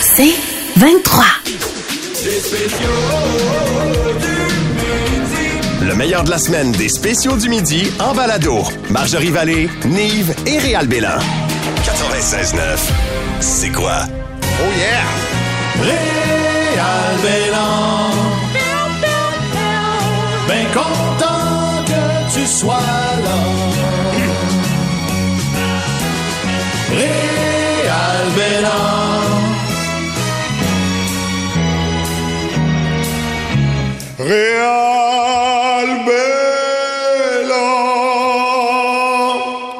C'est 0.00 0.34
23. 0.76 1.24
Le 5.82 5.94
meilleur 5.94 6.24
de 6.24 6.30
la 6.30 6.38
semaine 6.38 6.72
des 6.72 6.88
spéciaux 6.88 7.36
du 7.36 7.48
midi 7.48 7.92
en 8.00 8.14
balado. 8.14 8.62
Marjorie 8.90 9.30
Vallée, 9.30 9.68
Nive 9.86 10.34
et 10.46 10.58
Réal 10.58 10.86
Bélan. 10.86 11.18
96.9. 11.84 12.56
C'est 13.40 13.70
quoi? 13.70 14.06
Oh 14.42 14.72
yeah! 14.78 15.04
Réal 15.82 17.16
Bélan. 17.22 18.10
Ben 20.48 20.66
content 20.72 21.84
que 21.86 22.34
tu 22.34 22.46
sois 22.46 22.74
là. 22.76 23.93
Bélan. 34.24 36.14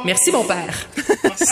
Merci, 0.05 0.33
mon 0.33 0.45
père. 0.45 0.84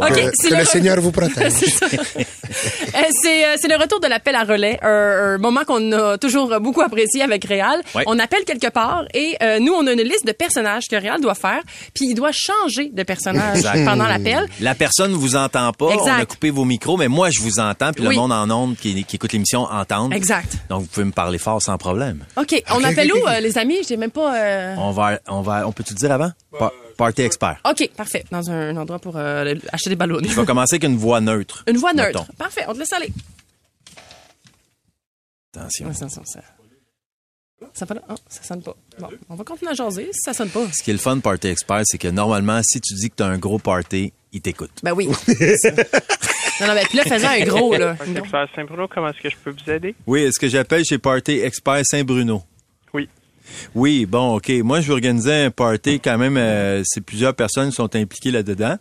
OK, 0.00 0.14
Que, 0.14 0.50
le, 0.50 0.58
le 0.58 0.64
Seigneur 0.64 1.00
vous 1.00 1.12
protège. 1.12 1.52
c'est. 1.52 2.00
Euh, 2.00 3.46
euh, 3.50 3.56
c'est 3.60 3.68
le 3.68 3.76
retour 3.76 4.00
de 4.00 4.06
l'appel 4.08 4.34
à 4.34 4.44
relais, 4.44 4.78
un, 4.82 5.34
un 5.34 5.38
moment 5.38 5.64
qu'on 5.64 5.92
a 5.92 6.18
toujours 6.18 6.58
beaucoup 6.60 6.80
apprécié 6.80 7.22
avec 7.22 7.44
Réal. 7.44 7.80
Ouais. 7.94 8.02
On 8.06 8.18
appelle 8.18 8.44
quelque 8.44 8.68
part 8.68 9.04
et 9.14 9.36
euh, 9.42 9.58
nous, 9.60 9.72
on 9.72 9.86
a 9.86 9.92
une 9.92 10.02
liste 10.02 10.26
de 10.26 10.32
personnages 10.32 10.88
que 10.88 10.96
Réal 10.96 11.20
doit 11.20 11.34
faire, 11.34 11.60
puis 11.94 12.06
il 12.10 12.14
doit 12.14 12.32
changer 12.32 12.90
de 12.92 13.02
personnage 13.02 13.58
Exact. 13.58 13.84
pendant 13.84 14.06
l'appel. 14.06 14.46
La 14.60 14.74
personne 14.74 15.12
vous 15.12 15.36
entend 15.36 15.72
pas, 15.72 15.90
Exact. 15.90 16.10
on 16.18 16.22
a 16.22 16.26
coupé 16.26 16.50
vos 16.50 16.64
micros, 16.64 16.96
mais 16.96 17.08
moi 17.08 17.30
je 17.30 17.40
vous 17.40 17.60
entends, 17.60 17.92
puis 17.92 18.06
Oui. 18.06 18.14
le 18.14 18.20
monde 18.20 18.32
en 18.32 18.50
ondes 18.50 18.76
qui, 18.76 19.04
qui 19.04 19.16
écoute 19.16 19.32
l'émission 19.32 19.62
entend. 19.62 20.10
Exact. 20.10 20.52
Donc 20.68 20.82
vous 20.82 20.86
pouvez 20.88 21.04
me 21.06 21.12
parler 21.12 21.38
fort 21.38 21.62
sans 21.62 21.78
problème. 21.78 22.24
OK, 22.36 22.62
on 22.70 22.82
appelle 22.84 23.12
où, 23.12 23.26
euh, 23.28 23.40
les 23.40 23.58
amis? 23.58 23.78
J'ai 23.88 23.96
même 23.96 24.10
pas... 24.10 24.34
euh, 24.36 24.74
On 24.78 24.90
va, 24.90 25.18
on 25.28 25.40
va, 25.42 25.66
on 25.66 25.72
peut 25.72 25.84
te 25.84 25.94
dire 25.94 26.10
avant? 26.12 26.32
Pa- 26.58 26.72
Party 26.96 27.22
expert. 27.22 27.60
OK, 27.64 27.90
parfait. 27.96 28.24
Dans 28.30 28.50
un, 28.50 28.76
endroit 28.76 28.98
pour 28.98 29.16
euh, 29.16 29.54
acheter 29.72 29.90
des 29.90 29.96
ballons. 29.96 30.18
Je 30.22 30.34
vais 30.34 30.44
commencer 30.44 30.74
avec 30.74 30.84
une 30.84 30.96
voix 30.96 31.20
neutre. 31.20 31.64
Une 31.68 31.76
voix 31.76 31.92
neutre. 31.92 32.20
Mettons. 32.20 32.32
Parfait, 32.36 32.64
on 32.68 32.74
te 32.74 32.78
laisse 32.78 32.92
aller. 32.92 33.12
Attention. 35.54 35.88
Ouais, 35.88 35.94
ça, 35.94 36.08
ça, 36.08 37.86
fait 37.86 37.94
là? 37.94 38.02
Ah, 38.08 38.14
ça 38.28 38.42
sonne 38.42 38.62
pas. 38.62 38.74
Bon, 38.98 39.08
on 39.28 39.34
va 39.34 39.44
continuer 39.44 39.70
à 39.72 39.74
jaser 39.74 40.08
si 40.12 40.20
ça 40.24 40.32
sonne 40.32 40.48
pas. 40.50 40.66
Ce 40.72 40.82
qui 40.82 40.90
est 40.90 40.94
le 40.94 40.98
fun 40.98 41.16
de 41.16 41.20
Party 41.20 41.48
Expert, 41.48 41.82
c'est 41.84 41.98
que 41.98 42.08
normalement, 42.08 42.60
si 42.62 42.80
tu 42.80 42.94
dis 42.94 43.10
que 43.10 43.16
tu 43.16 43.22
as 43.22 43.26
un 43.26 43.38
gros 43.38 43.58
party, 43.58 44.12
il 44.32 44.40
t'écoute. 44.40 44.70
Ben 44.82 44.92
oui. 44.92 45.06
non, 45.08 46.66
non, 46.68 46.74
mais 46.74 46.84
puis 46.84 46.98
là, 46.98 47.04
faisais 47.04 47.26
un 47.26 47.44
gros, 47.44 47.76
là. 47.76 47.96
Ok, 48.00 48.16
Expert 48.16 48.48
Saint-Bruno, 48.54 48.88
comment 48.88 49.08
est-ce 49.10 49.20
que 49.20 49.30
je 49.30 49.36
peux 49.36 49.50
vous 49.50 49.70
aider? 49.70 49.94
Oui, 50.06 50.22
est-ce 50.22 50.38
que 50.38 50.48
j'appelle 50.48 50.84
chez 50.84 50.98
Party 50.98 51.40
Expert 51.40 51.82
Saint-Bruno? 51.84 52.42
Oui. 52.94 53.08
Oui, 53.74 54.06
bon, 54.06 54.36
OK. 54.36 54.50
Moi, 54.62 54.80
je 54.80 54.88
vais 54.88 54.92
organiser 54.94 55.44
un 55.44 55.50
party 55.50 56.00
quand 56.00 56.18
même. 56.18 56.36
euh, 56.36 56.82
c'est 56.84 57.00
plusieurs 57.04 57.34
personnes 57.34 57.70
qui 57.70 57.76
sont 57.76 57.94
impliquées 57.96 58.30
là-dedans. 58.30 58.76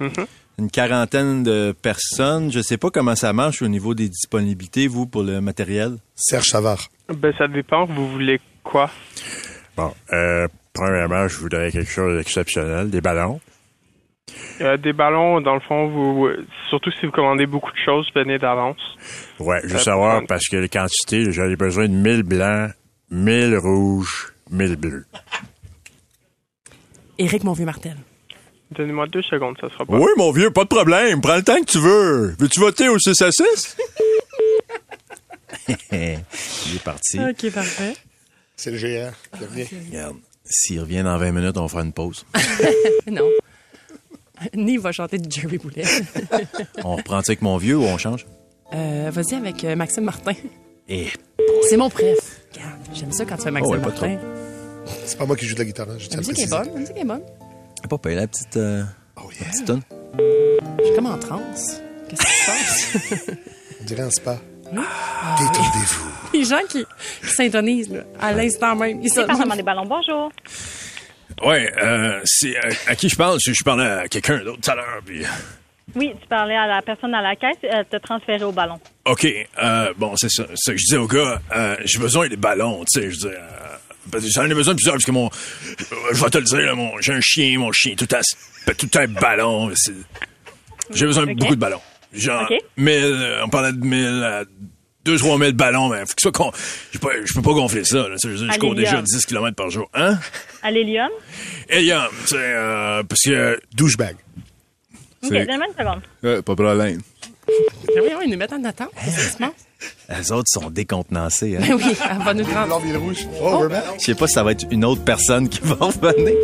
Mhm. 0.00 0.26
Une 0.58 0.70
quarantaine 0.70 1.42
de 1.42 1.74
personnes. 1.82 2.50
Je 2.50 2.60
sais 2.60 2.78
pas 2.78 2.90
comment 2.90 3.14
ça 3.14 3.32
marche 3.32 3.60
au 3.62 3.68
niveau 3.68 3.94
des 3.94 4.08
disponibilités, 4.08 4.86
vous, 4.88 5.06
pour 5.06 5.22
le 5.22 5.40
matériel. 5.40 5.96
Serge 6.14 6.46
Savard. 6.46 6.88
Ben, 7.14 7.32
ça 7.36 7.46
dépend. 7.46 7.84
Vous 7.84 8.08
voulez 8.10 8.40
quoi? 8.64 8.90
Bon, 9.76 9.92
euh, 10.12 10.48
premièrement, 10.72 11.28
je 11.28 11.36
voudrais 11.38 11.70
quelque 11.70 11.90
chose 11.90 12.16
d'exceptionnel, 12.16 12.88
des 12.90 13.00
ballons. 13.02 13.40
Euh, 14.62 14.76
des 14.78 14.92
ballons, 14.94 15.40
dans 15.42 15.54
le 15.54 15.60
fond, 15.60 15.88
vous, 15.88 16.28
surtout 16.70 16.90
si 16.92 17.04
vous 17.06 17.12
commandez 17.12 17.46
beaucoup 17.46 17.70
de 17.70 17.76
choses, 17.84 18.08
venez 18.14 18.38
d'avance. 18.38 18.80
Ouais, 19.38 19.60
je 19.64 19.68
veux 19.68 19.76
Euh, 19.76 19.78
savoir 19.78 20.22
parce 20.26 20.48
que 20.48 20.56
les 20.56 20.68
quantités, 20.70 21.30
j'aurais 21.30 21.56
besoin 21.56 21.84
de 21.86 21.92
1000 21.92 22.22
blancs, 22.22 22.70
1000 23.10 23.56
rouges, 23.56 24.32
1000 24.50 24.76
bleus. 24.76 25.06
Éric, 27.18 27.44
mon 27.44 27.52
vieux 27.52 27.64
Martel. 27.64 27.96
Donnez-moi 28.72 29.06
deux 29.06 29.22
secondes, 29.22 29.56
ça 29.60 29.68
sera 29.70 29.86
pas. 29.86 29.96
Oui, 29.96 30.10
mon 30.16 30.32
vieux, 30.32 30.50
pas 30.50 30.64
de 30.64 30.68
problème. 30.68 31.20
Prends 31.20 31.36
le 31.36 31.42
temps 31.42 31.60
que 31.60 31.70
tu 31.70 31.78
veux. 31.78 32.34
Veux-tu 32.38 32.58
voter 32.60 32.88
au 32.88 32.98
6 32.98 33.22
à 33.22 33.30
6? 33.30 33.76
il 35.92 36.76
est 36.76 36.82
parti. 36.84 37.18
OK, 37.20 37.50
parfait. 37.52 37.94
C'est 38.56 38.70
le 38.72 38.76
géant. 38.78 39.10
revient. 39.40 39.66
Regarde, 39.88 40.16
s'il 40.44 40.80
revient 40.80 41.02
dans 41.02 41.16
20 41.18 41.32
minutes, 41.32 41.56
on 41.56 41.68
faire 41.68 41.80
une 41.80 41.92
pause. 41.92 42.24
Non. 43.10 43.28
Ni 44.54 44.76
va 44.76 44.90
chanter 44.92 45.16
du 45.18 45.30
Jerry 45.40 45.56
Boulet. 45.58 45.84
on 46.84 46.96
reprend 46.96 47.20
ça 47.22 47.30
avec 47.30 47.40
mon 47.40 47.56
vieux 47.56 47.76
ou 47.76 47.84
on 47.84 47.96
change? 47.96 48.26
Euh, 48.74 49.10
Vas-y 49.12 49.34
avec 49.34 49.62
euh, 49.64 49.76
Maxime 49.76 50.04
Martin. 50.04 50.32
Eh, 50.88 51.06
C'est 51.68 51.76
mon 51.76 51.88
préf. 51.88 52.18
Regarde, 52.52 52.75
J'aime 52.98 53.12
ça 53.12 53.24
quand 53.24 53.36
tu 53.36 53.42
fais 53.42 53.50
Maxime 53.50 53.70
Oh, 53.70 53.74
ouais, 53.76 53.80
pas 53.82 53.88
Martin. 53.90 54.18
C'est 55.04 55.18
pas 55.18 55.26
moi 55.26 55.36
qui 55.36 55.46
joue 55.46 55.54
de 55.54 55.58
la 55.60 55.64
guitare. 55.66 55.86
hein, 55.90 55.96
je 55.98 56.04
La 56.04 56.08
tiens 56.08 56.18
à 56.18 56.22
le 56.22 56.26
musique 56.28 56.46
est 56.46 56.50
bonne. 56.50 56.66
La 56.72 56.80
musique 56.80 56.96
est 56.96 57.04
bonne. 57.04 57.22
pas 57.90 57.98
payé 57.98 58.16
la 58.16 58.26
petite, 58.26 58.56
euh, 58.56 58.82
Oh, 59.16 59.28
la 59.30 59.36
yeah. 59.36 59.50
petite 59.52 59.66
toune. 59.66 59.82
Je 60.78 60.84
suis 60.84 60.94
comme 60.94 61.06
en 61.06 61.18
transe. 61.18 61.80
Qu'est-ce 62.08 62.22
qui 62.22 62.32
se 62.32 62.46
passe? 62.46 63.26
On 63.80 63.84
dirait 63.84 64.02
un 64.02 64.10
spa. 64.10 64.38
Détendez-vous. 64.72 66.10
Les 66.34 66.44
gens 66.44 66.60
qui, 66.68 66.84
qui 67.22 67.28
s'intonisent 67.34 67.90
là, 67.90 68.00
à 68.20 68.32
l'instant 68.32 68.74
même. 68.76 69.00
Ils 69.02 69.10
Département 69.10 69.42
demandent- 69.44 69.56
des 69.56 69.62
ballons, 69.62 69.86
bonjour. 69.86 70.30
Ouais, 71.44 71.70
euh, 71.82 72.20
c'est 72.24 72.56
à, 72.56 72.68
à 72.88 72.94
qui 72.96 73.08
je 73.08 73.16
parle? 73.16 73.38
Je, 73.44 73.52
je 73.52 73.62
parlais 73.64 73.84
à 73.86 74.08
quelqu'un 74.08 74.42
d'autre 74.42 74.60
tout 74.60 74.70
à 74.70 74.74
l'heure, 74.74 75.00
puis... 75.04 75.22
Oui, 75.94 76.12
tu 76.20 76.26
parlais 76.26 76.56
à 76.56 76.66
la 76.66 76.82
personne 76.82 77.14
à 77.14 77.22
la 77.22 77.36
caisse, 77.36 77.56
elle 77.62 77.86
te 77.86 77.96
transféré 77.96 78.42
au 78.42 78.50
ballon. 78.50 78.78
OK, 79.04 79.24
euh, 79.62 79.92
bon, 79.96 80.16
c'est 80.16 80.28
ça. 80.28 80.44
C'est 80.54 80.56
ça 80.56 80.72
que 80.72 80.78
je 80.78 80.84
disais 80.84 80.96
au 80.96 81.06
gars, 81.06 81.40
euh, 81.54 81.76
j'ai 81.84 81.98
besoin 82.00 82.28
des 82.28 82.36
ballons, 82.36 82.84
tu 82.84 83.00
sais, 83.00 83.10
je 83.10 83.16
dis... 83.18 83.26
Euh, 83.28 84.18
j'en 84.34 84.44
ai 84.50 84.54
besoin 84.54 84.74
de 84.74 84.78
plusieurs, 84.78 84.94
parce 84.94 85.04
que 85.04 85.12
mon... 85.12 85.26
euh, 85.26 85.94
Je 86.12 86.22
vais 86.24 86.30
te 86.30 86.38
le 86.38 86.44
dire, 86.44 86.58
là, 86.58 86.74
mon, 86.74 87.00
j'ai 87.00 87.12
un 87.12 87.20
chien, 87.20 87.56
mon 87.60 87.70
chien, 87.70 87.94
tout, 87.96 88.08
à, 88.14 88.74
tout 88.74 88.90
un 88.98 89.06
ballon. 89.06 89.70
c'est- 89.76 89.92
J'ai 90.92 91.06
besoin 91.06 91.26
de 91.26 91.34
beaucoup 91.34 91.54
de 91.54 91.60
ballons. 91.60 91.80
Genre, 92.12 92.42
Ok. 92.50 92.58
1000, 92.76 92.92
euh, 93.04 93.44
on 93.44 93.48
parlait 93.48 93.72
de 93.72 93.78
1000, 93.84 94.04
euh, 94.04 94.44
2 95.04 95.16
3 95.18 95.38
000 95.38 95.52
ballons, 95.52 95.88
mais 95.88 96.00
faut 96.00 96.06
que 96.06 96.12
ce 96.20 96.22
soit 96.22 96.32
con... 96.32 96.50
Je 96.92 96.98
peux 96.98 97.08
pas- 97.08 97.14
je 97.24 97.32
peux 97.32 97.42
pas 97.42 97.52
gonfler 97.52 97.84
ça, 97.84 98.08
là. 98.08 98.16
Je, 98.22 98.28
dire, 98.28 98.58
cours 98.58 98.74
déjà 98.74 98.96
Liam. 98.96 99.04
10 99.04 99.24
km 99.24 99.54
par 99.54 99.70
jour. 99.70 99.88
Hein? 99.94 100.18
À 100.64 100.70
l'hélium. 100.72 101.10
Tu 101.70 101.76
sais, 101.78 102.36
euh, 102.36 103.04
parce 103.04 103.22
que... 103.22 103.60
Douchebag. 103.74 104.16
OK, 105.24 105.30
donne-moi 105.32 105.66
une 105.68 105.78
seconde. 105.78 106.00
Euh, 106.24 106.42
pas 106.42 106.52
de 106.54 106.62
problème. 106.62 107.00
Ben 107.46 108.02
oui, 108.02 108.10
oui, 108.18 108.24
ils 108.26 108.30
nous 108.30 108.36
mettent 108.38 108.52
en 108.52 108.64
attente. 108.64 108.90
Qu'est-ce 109.02 109.16
qui 109.26 109.32
se 109.32 109.38
passe? 109.38 109.50
Les 110.18 110.32
autres 110.32 110.48
sont 110.48 110.70
décontenancés. 110.70 111.56
Hein? 111.56 111.60
Ben 111.66 111.74
oui, 111.74 111.96
elle 112.10 112.18
va 112.24 112.34
nous 112.34 112.44
prendre. 112.44 112.66
Blanc, 112.66 112.78
ville, 112.80 112.96
rouge. 112.96 113.26
Oh, 113.40 113.46
Overman. 113.54 113.82
Je 113.98 114.04
sais 114.04 114.14
pas 114.14 114.26
si 114.26 114.34
ça 114.34 114.42
va 114.42 114.52
être 114.52 114.66
une 114.70 114.84
autre 114.84 115.02
personne 115.04 115.48
qui 115.48 115.60
va 115.62 115.74
revenir. 115.80 116.34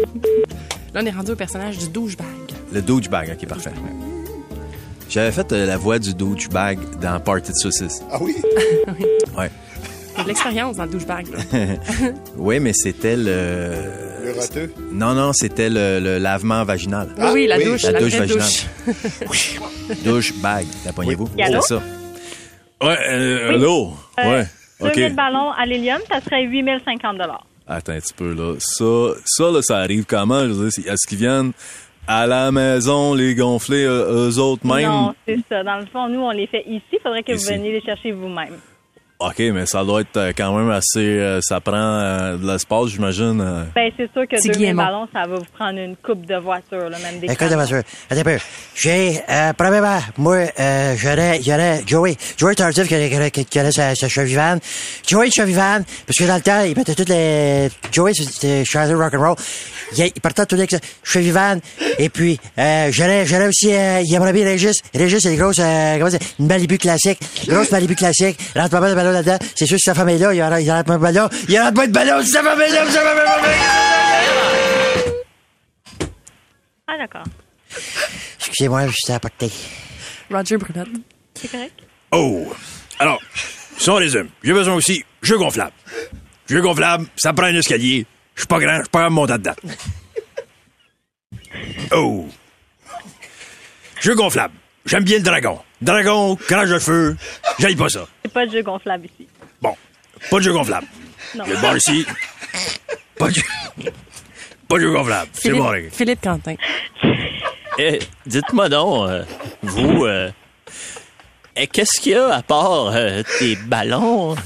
Là, 0.95 1.01
on 1.03 1.07
est 1.07 1.11
rendu 1.11 1.33
au 1.33 1.37
personnage 1.37 1.79
du 1.79 1.89
douchebag. 1.89 2.27
Le 2.73 2.83
douchebag, 2.83 3.37
ok, 3.41 3.49
parfait. 3.49 3.73
J'avais 5.09 5.33
fait 5.33 5.53
euh, 5.53 5.67
la 5.67 5.77
voix 5.77 5.99
du 5.99 6.15
douchebag 6.15 6.79
dans 7.01 7.19
Party 7.21 7.53
de 7.53 7.57
saucisse. 7.57 8.03
Ah 8.11 8.19
oui? 8.21 8.37
Ouais. 9.37 9.51
Il 10.15 10.19
y 10.19 10.21
a 10.21 10.23
de 10.25 10.29
l'expérience 10.29 10.77
dans 10.77 10.85
le 10.85 10.91
douchebag. 10.91 11.27
Là. 11.29 11.39
Oui, 12.37 12.61
mais 12.61 12.73
c'était 12.75 13.17
le. 13.17 13.73
Le. 14.23 14.73
Non, 14.93 15.15
non, 15.15 15.33
c'était 15.33 15.69
le, 15.69 15.99
le 16.01 16.19
lavement 16.19 16.65
vaginal. 16.65 17.09
oui, 17.19 17.25
oui, 17.33 17.47
la 17.47 17.57
oui, 17.59 17.65
douche, 17.65 17.83
la 17.83 17.93
la, 17.93 18.01
douche 18.01 18.15
vaginale. 18.15 18.39
douche. 18.39 19.59
Douchebag, 20.05 20.67
la 20.85 20.93
poignez-vous? 20.93 21.29
Oui. 21.37 21.43
Allô? 21.43 21.61
C'est 21.63 21.75
ça. 21.75 21.83
Ouais, 22.83 22.97
euh, 23.09 23.49
Oui. 23.51 23.55
allô? 23.55 23.93
Euh, 24.21 24.31
ouais, 24.41 24.47
2000 24.95 25.05
OK. 25.11 25.15
ballons 25.15 25.51
à 25.53 25.67
l'hélium, 25.67 26.01
ça 26.11 26.21
serait 26.21 26.43
8050 26.45 27.17
Attends 27.69 27.93
un 27.93 28.01
petit 28.01 28.15
peu, 28.15 28.33
là. 28.35 28.55
Ça, 28.59 29.15
ça 29.25 29.51
là, 29.51 29.63
ça 29.63 29.79
arrive 29.79 30.05
comment? 30.05 30.41
Je 30.41 30.53
veux 30.53 30.69
dire, 30.69 30.93
est-ce 30.93 31.07
qu'ils 31.07 31.19
viennent 31.19 31.53
à 32.07 32.27
la 32.27 32.51
maison 32.51 33.15
les 33.15 33.35
gonfler 33.35 33.85
euh, 33.85 34.29
eux 34.31 34.39
autres 34.39 34.67
même? 34.67 34.89
Non, 34.89 35.15
c'est 35.27 35.39
ça. 35.49 35.63
Dans 35.63 35.79
le 35.79 35.87
fond, 35.87 36.09
nous, 36.09 36.21
on 36.21 36.31
les 36.31 36.47
fait 36.49 36.65
ici. 36.67 36.83
Il 36.93 36.99
faudrait 37.03 37.23
que 37.23 37.33
Ici. 37.33 37.47
vous 37.47 37.53
veniez 37.53 37.73
les 37.73 37.81
chercher 37.81 38.11
vous-même. 38.13 38.57
OK, 39.29 39.39
mais 39.39 39.67
ça 39.67 39.85
doit 39.85 40.01
être 40.01 40.17
euh, 40.17 40.33
quand 40.37 40.53
même 40.57 40.71
assez... 40.71 40.99
euh, 40.99 41.41
ça 41.43 41.61
prend 41.61 41.77
euh, 41.77 42.37
de 42.37 42.47
l'espace, 42.47 42.89
j'imagine. 42.89 43.41
euh. 43.41 43.65
Ben, 43.75 43.91
c'est 43.97 44.11
sûr 44.13 44.23
que 44.29 44.37
2000 44.37 44.53
Guillemot? 44.57 44.83
ballons, 44.83 45.09
ça 45.13 45.21
va 45.29 45.37
vous 45.37 45.47
prendre 45.57 45.79
une 45.79 45.97
coupe 45.97 46.27
de 46.27 46.37
voiture, 46.37 46.89
là, 46.91 46.99
même 46.99 47.21
des 47.21 47.31
Écoute, 47.31 47.51
monsieur, 47.53 47.83
attends 48.11 48.21
un 48.21 48.25
peu. 48.25 48.39
J'ai, 48.75 49.21
euh, 49.31 49.53
premièrement, 49.57 50.01
moi, 50.19 50.47
euh, 50.59 50.95
j'aurais, 50.97 51.41
j'aurais 51.43 51.83
Joey, 51.87 52.17
Joey 52.37 52.55
Tardif 52.55 52.89
qui, 52.89 53.09
qui, 53.11 53.31
qui, 53.31 53.45
qui 53.45 53.59
avait 53.59 53.71
sa, 53.73 53.95
sa 53.95 54.09
chevivane. 54.09 54.59
Joey 55.07 55.31
chevivane, 55.31 55.85
parce 56.07 56.19
que 56.19 56.25
dans 56.25 56.37
le 56.37 56.41
temps, 56.43 56.61
il 56.65 56.77
mettait 56.77 56.95
toutes 56.95 57.09
les, 57.09 57.69
Joey, 57.93 58.13
c'était 58.15 58.65
chanteur 58.65 58.99
rock'n'roll. 58.99 59.37
Il, 59.97 60.05
il 60.15 60.21
partait 60.21 60.47
tout 60.47 60.57
avec 60.57 60.71
sa 60.71 60.79
chevivane. 61.05 61.61
Et 61.99 62.09
puis, 62.09 62.41
euh, 62.59 62.89
j'aurais, 62.91 63.25
j'aurais 63.27 63.49
aussi, 63.49 63.73
euh, 63.73 64.01
il 64.05 64.13
aimerait 64.15 64.33
bien 64.33 64.45
Régis. 64.45 64.81
Régis, 64.95 65.21
c'est 65.23 65.37
grosses, 65.37 65.59
euh, 65.61 65.99
comment 65.99 66.11
c'est, 66.11 66.21
une 66.41 66.47
Malibu 66.47 66.79
classique. 66.79 67.19
Grosse 67.47 67.71
Malibu 67.71 67.95
classique. 67.95 68.39
Rentre 68.57 68.71
pas 68.71 68.81
mal 68.81 68.91
de 68.91 69.12
là-dedans. 69.13 69.39
C'est 69.55 69.67
sûr 69.67 69.77
que 69.77 69.81
si 69.81 69.85
sa 69.85 69.95
femme 69.95 70.09
est 70.09 70.19
là, 70.19 70.35
il 70.35 70.43
rentre, 70.43 70.61
il 70.61 70.71
rentre 70.71 70.87
pas 70.87 70.97
de 70.97 71.03
ballon. 71.03 71.29
Il 71.49 71.61
rentre 71.61 71.75
pas 71.75 71.87
de 71.87 71.93
ballon 71.93 72.23
si 72.23 72.31
sa 72.31 72.43
femme 72.43 72.61
est 72.61 72.69
là, 72.71 72.87
si 72.87 72.93
sa 72.93 73.01
femme 73.01 73.19
est 73.19 73.25
là. 73.25 73.41
Ah, 76.89 76.99
d'accord. 76.99 77.25
Excusez-moi, 78.39 78.87
je 78.89 78.93
suis 78.93 79.13
à 79.13 79.21
portée. 79.21 79.51
Roger 80.31 80.57
Brunette. 80.57 80.89
C'est 81.35 81.51
correct? 81.51 81.79
Oh! 82.11 82.53
Alors, 82.99 83.21
si 83.79 83.89
on 83.89 83.95
résume, 83.95 84.29
j'ai 84.43 84.53
besoin 84.53 84.75
aussi 84.75 85.05
jeu 85.23 85.39
gonflable. 85.39 85.73
Jeu 86.49 86.61
gonflable, 86.61 87.07
ça 87.17 87.33
prend 87.33 87.47
un 87.47 87.55
escalier. 87.55 88.07
Je 88.35 88.43
suis 88.43 88.47
pas 88.47 88.59
grand, 88.59 88.77
je 88.77 88.83
suis 88.83 88.91
pas 88.91 89.09
monter 89.09 89.35
dedans. 89.35 89.55
Oh! 91.93 92.29
Jeu 94.01 94.15
gonflable. 94.15 94.55
J'aime 94.85 95.05
bien 95.05 95.19
le 95.19 95.23
dragon. 95.23 95.61
Dragon, 95.83 96.37
crache 96.37 96.69
de 96.71 96.79
feu. 96.79 97.17
J'aille 97.59 97.75
pas 97.75 97.89
ça. 97.89 98.07
C'est 98.25 98.33
pas 98.33 98.47
de 98.47 98.53
jeu 98.53 98.63
gonflable 98.63 99.07
ici. 99.07 99.29
Bon, 99.61 99.75
pas 100.31 100.39
de 100.39 100.43
jeu 100.43 100.53
gonflable. 100.53 100.87
Non. 101.35 101.45
Le 101.45 101.57
bar 101.61 101.77
ici, 101.77 102.07
pas 103.19 103.29
de 103.29 103.35
jeu, 103.35 103.43
pas 104.69 104.77
de 104.77 104.81
jeu 104.81 104.93
gonflable. 104.93 105.31
C'est 105.33 105.43
Philippe, 105.43 105.59
bon, 105.59 105.71
les 105.73 105.83
gars. 105.83 105.89
Philippe 105.93 106.21
Quentin. 106.23 106.55
Eh, 107.79 108.01
dites-moi 108.27 108.69
donc, 108.69 109.09
euh, 109.09 109.25
vous, 109.63 110.05
euh, 110.05 110.31
eh, 111.57 111.67
qu'est-ce 111.67 111.99
qu'il 112.03 112.13
y 112.13 112.15
a 112.15 112.35
à 112.35 112.43
part 112.43 112.89
euh, 112.89 113.23
des 113.41 113.57
ballons? 113.57 114.37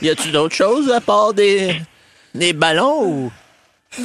Y 0.00 0.08
a-tu 0.08 0.30
d'autres 0.30 0.54
choses 0.54 0.90
à 0.90 1.02
part 1.02 1.34
des, 1.34 1.76
des 2.34 2.54
ballons 2.54 3.04
ou? 3.04 3.32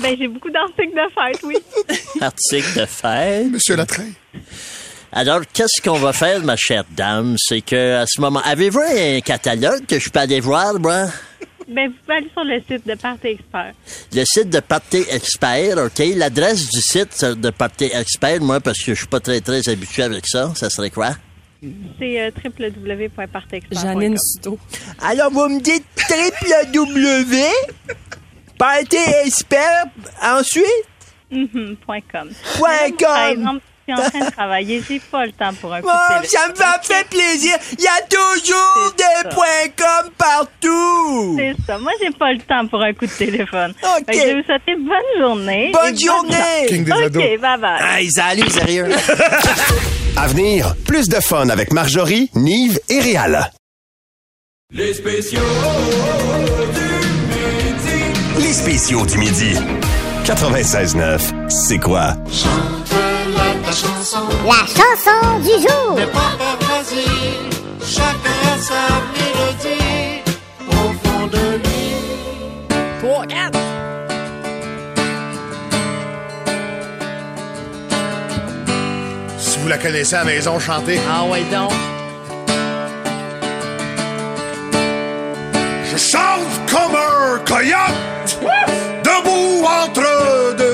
Ben, 0.01 0.17
j'ai 0.19 0.27
beaucoup 0.27 0.49
d'articles 0.49 0.93
de 0.93 1.09
fête, 1.15 1.39
oui. 1.43 1.55
articles 2.19 2.77
de 2.77 2.85
fête? 2.85 3.49
Monsieur 3.49 3.77
Latreille. 3.77 4.13
Alors, 5.15 5.41
qu'est-ce 5.53 5.79
qu'on 5.81 5.99
va 5.99 6.11
faire, 6.11 6.41
ma 6.41 6.55
chère 6.55 6.85
dame? 6.89 7.35
C'est 7.37 7.61
que, 7.61 7.97
à 7.97 8.05
ce 8.07 8.19
moment, 8.19 8.41
avez-vous 8.43 8.79
un 8.81 9.19
catalogue 9.21 9.85
que 9.85 9.99
je 9.99 10.09
peux 10.09 10.19
aller 10.19 10.39
voir, 10.39 10.79
moi? 10.79 11.05
Ben, 11.67 11.89
vous 11.89 11.95
pouvez 12.03 12.17
aller 12.17 12.29
sur 12.33 12.43
le 12.43 12.59
site 12.61 12.87
de 12.87 12.95
Party 12.95 13.27
Expert. 13.27 13.73
Le 14.11 14.23
site 14.25 14.49
de 14.49 14.59
Party 14.59 15.03
Expert, 15.11 15.77
OK? 15.77 16.03
L'adresse 16.15 16.67
du 16.67 16.81
site 16.81 17.23
de 17.23 17.49
Party 17.51 17.91
Expert, 17.93 18.41
moi, 18.41 18.59
parce 18.59 18.79
que 18.79 18.93
je 18.95 18.99
suis 18.99 19.07
pas 19.07 19.19
très, 19.19 19.39
très 19.39 19.69
habitué 19.69 20.01
avec 20.01 20.25
ça, 20.27 20.51
ça 20.55 20.71
serait 20.71 20.89
quoi? 20.89 21.11
C'est 21.99 22.19
euh. 22.19 22.31
Janine 23.71 24.17
Suto. 24.17 24.57
Alors, 24.99 25.31
vous 25.31 25.47
me 25.47 25.61
dites 25.61 25.85
www, 26.09 27.45
Party 28.57 28.97
Expert, 29.23 29.85
ensuite? 30.23 30.65
Mhm, 31.31 31.77
point 31.85 32.01
com. 32.11 32.29
Point 32.57 32.91
Par 32.99 33.29
com. 33.29 33.31
exemple, 33.31 33.61
je 33.65 33.72
suis 33.83 33.93
en 33.93 34.09
train 34.09 34.25
de 34.25 34.31
travailler, 34.31 34.83
j'ai 34.87 34.99
pas 34.99 35.25
le 35.25 35.31
temps 35.31 35.53
pour 35.59 35.73
un 35.73 35.81
coup 35.81 35.89
Oh, 35.91 36.13
de 36.13 36.27
téléphone. 36.27 36.55
ça 36.55 36.77
me 36.77 36.83
fait, 36.83 37.07
plaisir. 37.09 37.53
Il 37.77 37.83
y 37.83 37.87
a 37.87 38.01
toujours 38.09 38.93
des 38.97 39.03
ça. 39.23 39.29
points 39.29 39.69
com 39.77 40.09
partout. 40.17 41.37
C'est 41.37 41.55
ça. 41.67 41.77
Moi, 41.77 41.91
j'ai 42.01 42.11
pas 42.11 42.31
le 42.33 42.39
temps 42.39 42.67
pour 42.67 42.81
un 42.81 42.93
coup 42.93 43.05
de 43.05 43.11
téléphone. 43.11 43.73
OK. 43.83 44.03
Je 44.07 44.13
vais 44.19 44.33
vous 44.35 44.43
souhaiter 44.43 44.75
bonne 44.75 45.19
journée. 45.21 45.71
Bonne 45.73 45.97
journée. 45.99 46.65
King 46.67 46.83
des 46.85 46.91
OK, 46.91 47.01
ados. 47.03 47.23
bye 47.41 47.57
bye. 47.59 47.99
Hey, 47.99 48.09
salut, 48.11 48.49
sérieux. 48.49 48.89
À 50.15 50.27
venir, 50.27 50.75
plus 50.85 51.09
de 51.09 51.19
fun 51.19 51.49
avec 51.49 51.73
Marjorie, 51.73 52.29
Nive 52.35 52.79
et 52.87 52.99
Réal. 52.99 53.51
Les 54.71 54.93
spéciaux 54.93 55.39
du 56.73 56.81
midi. 56.81 58.43
Les 58.47 58.53
spéciaux 58.53 59.05
du 59.07 59.17
midi. 59.17 59.55
96.9, 60.25 61.49
c'est 61.49 61.79
quoi? 61.79 62.13
La 63.73 63.79
chanson 63.79 65.39
du 65.39 65.49
jour. 65.49 65.97
Trois, 72.99 73.25
quatre. 73.25 73.59
Si 79.39 79.57
vous 79.57 79.67
la 79.67 79.77
connaissez 79.79 80.13
à 80.13 80.19
la 80.19 80.25
maison, 80.25 80.59
chantez. 80.59 80.99
Ah 81.09 81.23
ouais, 81.23 81.41
donc. 81.51 81.71
Je 85.91 85.97
chante 85.97 86.43
comme 86.69 86.95
un 86.95 87.39
coyote, 87.39 88.39
debout 89.03 89.65
entre 89.65 90.55
deux 90.57 90.72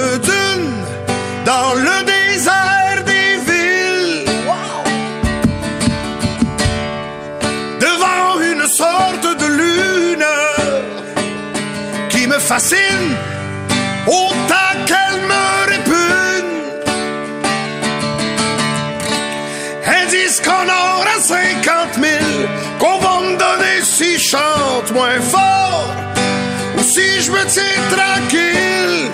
fascine 12.49 13.15
autant 14.07 14.73
qu'elle 14.87 15.19
me 15.33 15.47
répugne. 15.71 16.55
Indice 19.85 20.41
qu'on 20.41 20.67
aura 20.83 21.15
50 21.19 21.37
000 22.01 22.15
qu'on 22.79 22.97
va 23.05 23.19
me 23.19 23.37
donner 23.37 23.77
si 23.83 24.17
je 24.17 24.29
chante 24.31 24.91
moins 24.95 25.21
fort 25.21 25.93
ou 26.75 26.81
si 26.81 27.21
je 27.21 27.31
me 27.31 27.43
tiens 27.45 27.79
tranquille. 27.95 29.11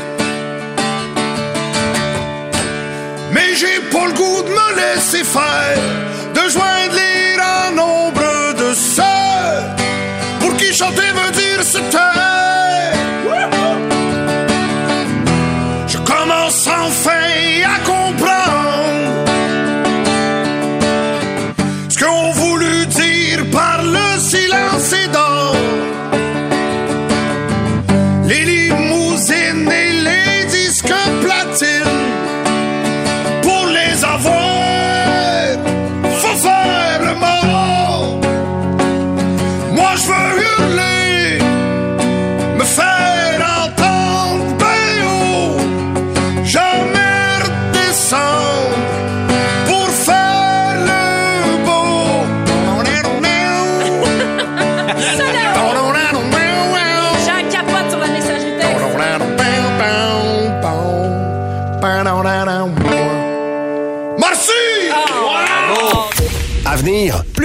Mais 3.33 3.53
j'ai 3.53 3.81
pas 3.91 4.05
le 4.05 4.13
goût 4.13 4.43
de 4.43 4.49
me 4.49 4.69
laisser 4.79 5.25
faire, 5.25 5.81
de 6.35 6.49
joindre 6.49 6.95
les 7.01 7.35
rangs 7.41 7.75
nombreux 7.83 8.53
de 8.53 8.73
ceux 8.73 9.59
pour 10.39 10.55
qui 10.55 10.73
chanter 10.73 11.09
veut 11.19 11.31
dire 11.33 11.61
se 11.65 11.79
taire. 11.91 12.14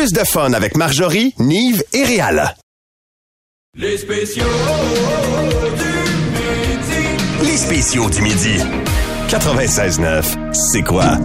Plus 0.01 0.13
de 0.15 0.25
fun 0.25 0.55
avec 0.55 0.79
Marjorie, 0.79 1.35
Nive 1.39 1.85
et 1.93 2.05
Réal. 2.05 2.57
Les 3.75 3.99
spéciaux 3.99 4.47
du 5.77 5.85
midi. 5.85 7.51
Les 7.51 7.57
spéciaux 7.59 8.09
du 8.09 8.23
midi. 8.23 8.57
96.9, 9.29 10.55
c'est 10.55 10.81
quoi? 10.81 11.19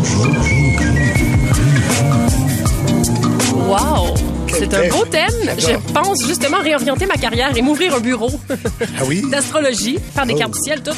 Wow! 3.69 4.36
C'est 4.59 4.71
c'est 4.71 4.75
un 4.75 4.89
beau 4.89 5.05
thème. 5.07 5.55
Je 5.59 5.93
pense 5.93 6.25
justement 6.27 6.59
réorienter 6.61 7.07
ma 7.07 7.17
carrière 7.17 7.57
et 7.57 7.63
m'ouvrir 7.63 7.95
un 7.95 8.01
bureau 8.01 8.31
Ah 8.51 9.03
oui? 9.07 9.23
d'astrologie, 9.31 9.99
faire 10.15 10.27
des 10.27 10.35
Oh. 10.35 10.39
cartes 10.39 10.53
du 10.55 10.61
ciel, 10.63 10.83
tout. 10.83 10.93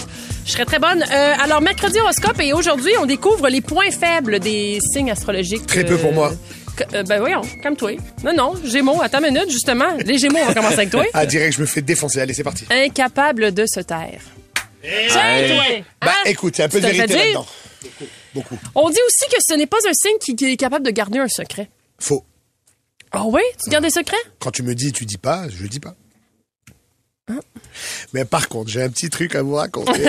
Je 0.46 0.52
serais 0.52 0.64
très 0.64 0.78
bonne. 0.78 1.02
Euh, 1.02 1.34
alors, 1.42 1.60
mercredi 1.60 1.98
horoscope 2.00 2.40
et 2.40 2.52
aujourd'hui, 2.52 2.92
on 3.00 3.06
découvre 3.06 3.48
les 3.48 3.60
points 3.60 3.90
faibles 3.90 4.38
des 4.40 4.78
signes 4.92 5.10
astrologiques. 5.10 5.66
Très 5.66 5.84
peu 5.84 5.96
pour 5.98 6.12
moi. 6.12 6.32
que- 6.76 6.96
euh, 6.96 7.02
ben 7.02 7.18
voyons, 7.18 7.42
comme 7.62 7.74
toi. 7.76 7.90
Non, 8.24 8.32
non, 8.34 8.54
Gémeaux, 8.64 9.02
à 9.02 9.08
ta 9.08 9.20
minute, 9.20 9.50
justement. 9.50 9.96
Les 10.04 10.16
Gémeaux, 10.16 10.38
on 10.42 10.46
va 10.46 10.54
commencer 10.54 10.74
avec 10.74 10.90
toi. 10.90 11.04
Ah, 11.12 11.26
direct, 11.26 11.54
je 11.56 11.60
me 11.60 11.66
fais 11.66 11.82
défoncer. 11.82 12.20
Allez, 12.20 12.34
c'est 12.34 12.44
parti. 12.44 12.64
Incapable 12.70 13.52
de 13.52 13.64
se 13.66 13.80
taire. 13.80 14.20
Tiens, 14.82 15.48
toi! 15.48 15.64
Ben, 16.00 16.12
écoute, 16.30 16.60
a 16.60 16.64
un 16.64 16.68
peu 16.68 16.80
de 16.80 16.86
vérité 16.86 17.06
dire? 17.08 17.16
là-dedans. 17.16 17.46
Beaucoup. 18.34 18.56
On 18.76 18.88
dit 18.90 18.98
aussi 19.06 19.28
que 19.34 19.40
ce 19.46 19.54
n'est 19.54 19.66
pas 19.66 19.78
un 19.88 19.92
signe 19.92 20.18
qui, 20.20 20.36
qui 20.36 20.52
est 20.52 20.56
capable 20.56 20.86
de 20.86 20.90
garder 20.92 21.18
un 21.18 21.26
secret. 21.28 21.68
Faux. 21.98 22.24
Ah 23.12 23.24
oui? 23.26 23.40
Tu 23.62 23.70
gardes 23.70 23.84
des 23.84 23.90
secrets? 23.90 24.16
Quand 24.38 24.50
tu 24.50 24.62
me 24.62 24.74
dis 24.74 24.92
tu 24.92 25.04
dis 25.06 25.18
pas, 25.18 25.48
je 25.48 25.66
dis 25.66 25.80
pas. 25.80 25.94
Hein? 27.30 27.40
Mais 28.14 28.24
par 28.24 28.48
contre, 28.48 28.70
j'ai 28.70 28.82
un 28.82 28.88
petit 28.88 29.10
truc 29.10 29.34
à 29.34 29.42
vous 29.42 29.54
raconter. 29.54 29.92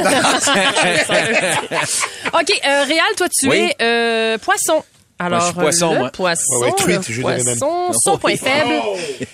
OK, 2.33 2.61
euh, 2.65 2.83
Réal, 2.83 3.05
toi, 3.17 3.27
tu 3.29 3.49
Oui. 3.49 3.57
es 3.57 3.75
euh, 3.81 4.37
poisson. 4.37 4.83
Alors, 5.21 5.39
Moi, 5.39 5.39
je 5.39 5.45
suis 5.51 5.53
poisson, 5.59 5.93
le 5.93 5.99
moi. 5.99 6.09
poisson, 6.11 6.43
Ouais, 6.61 6.71
ouais, 6.71 6.97
le 6.97 7.01
je 7.13 7.21
poisson, 7.21 7.91
son 7.93 8.17
point 8.17 8.37
faible, 8.37 8.81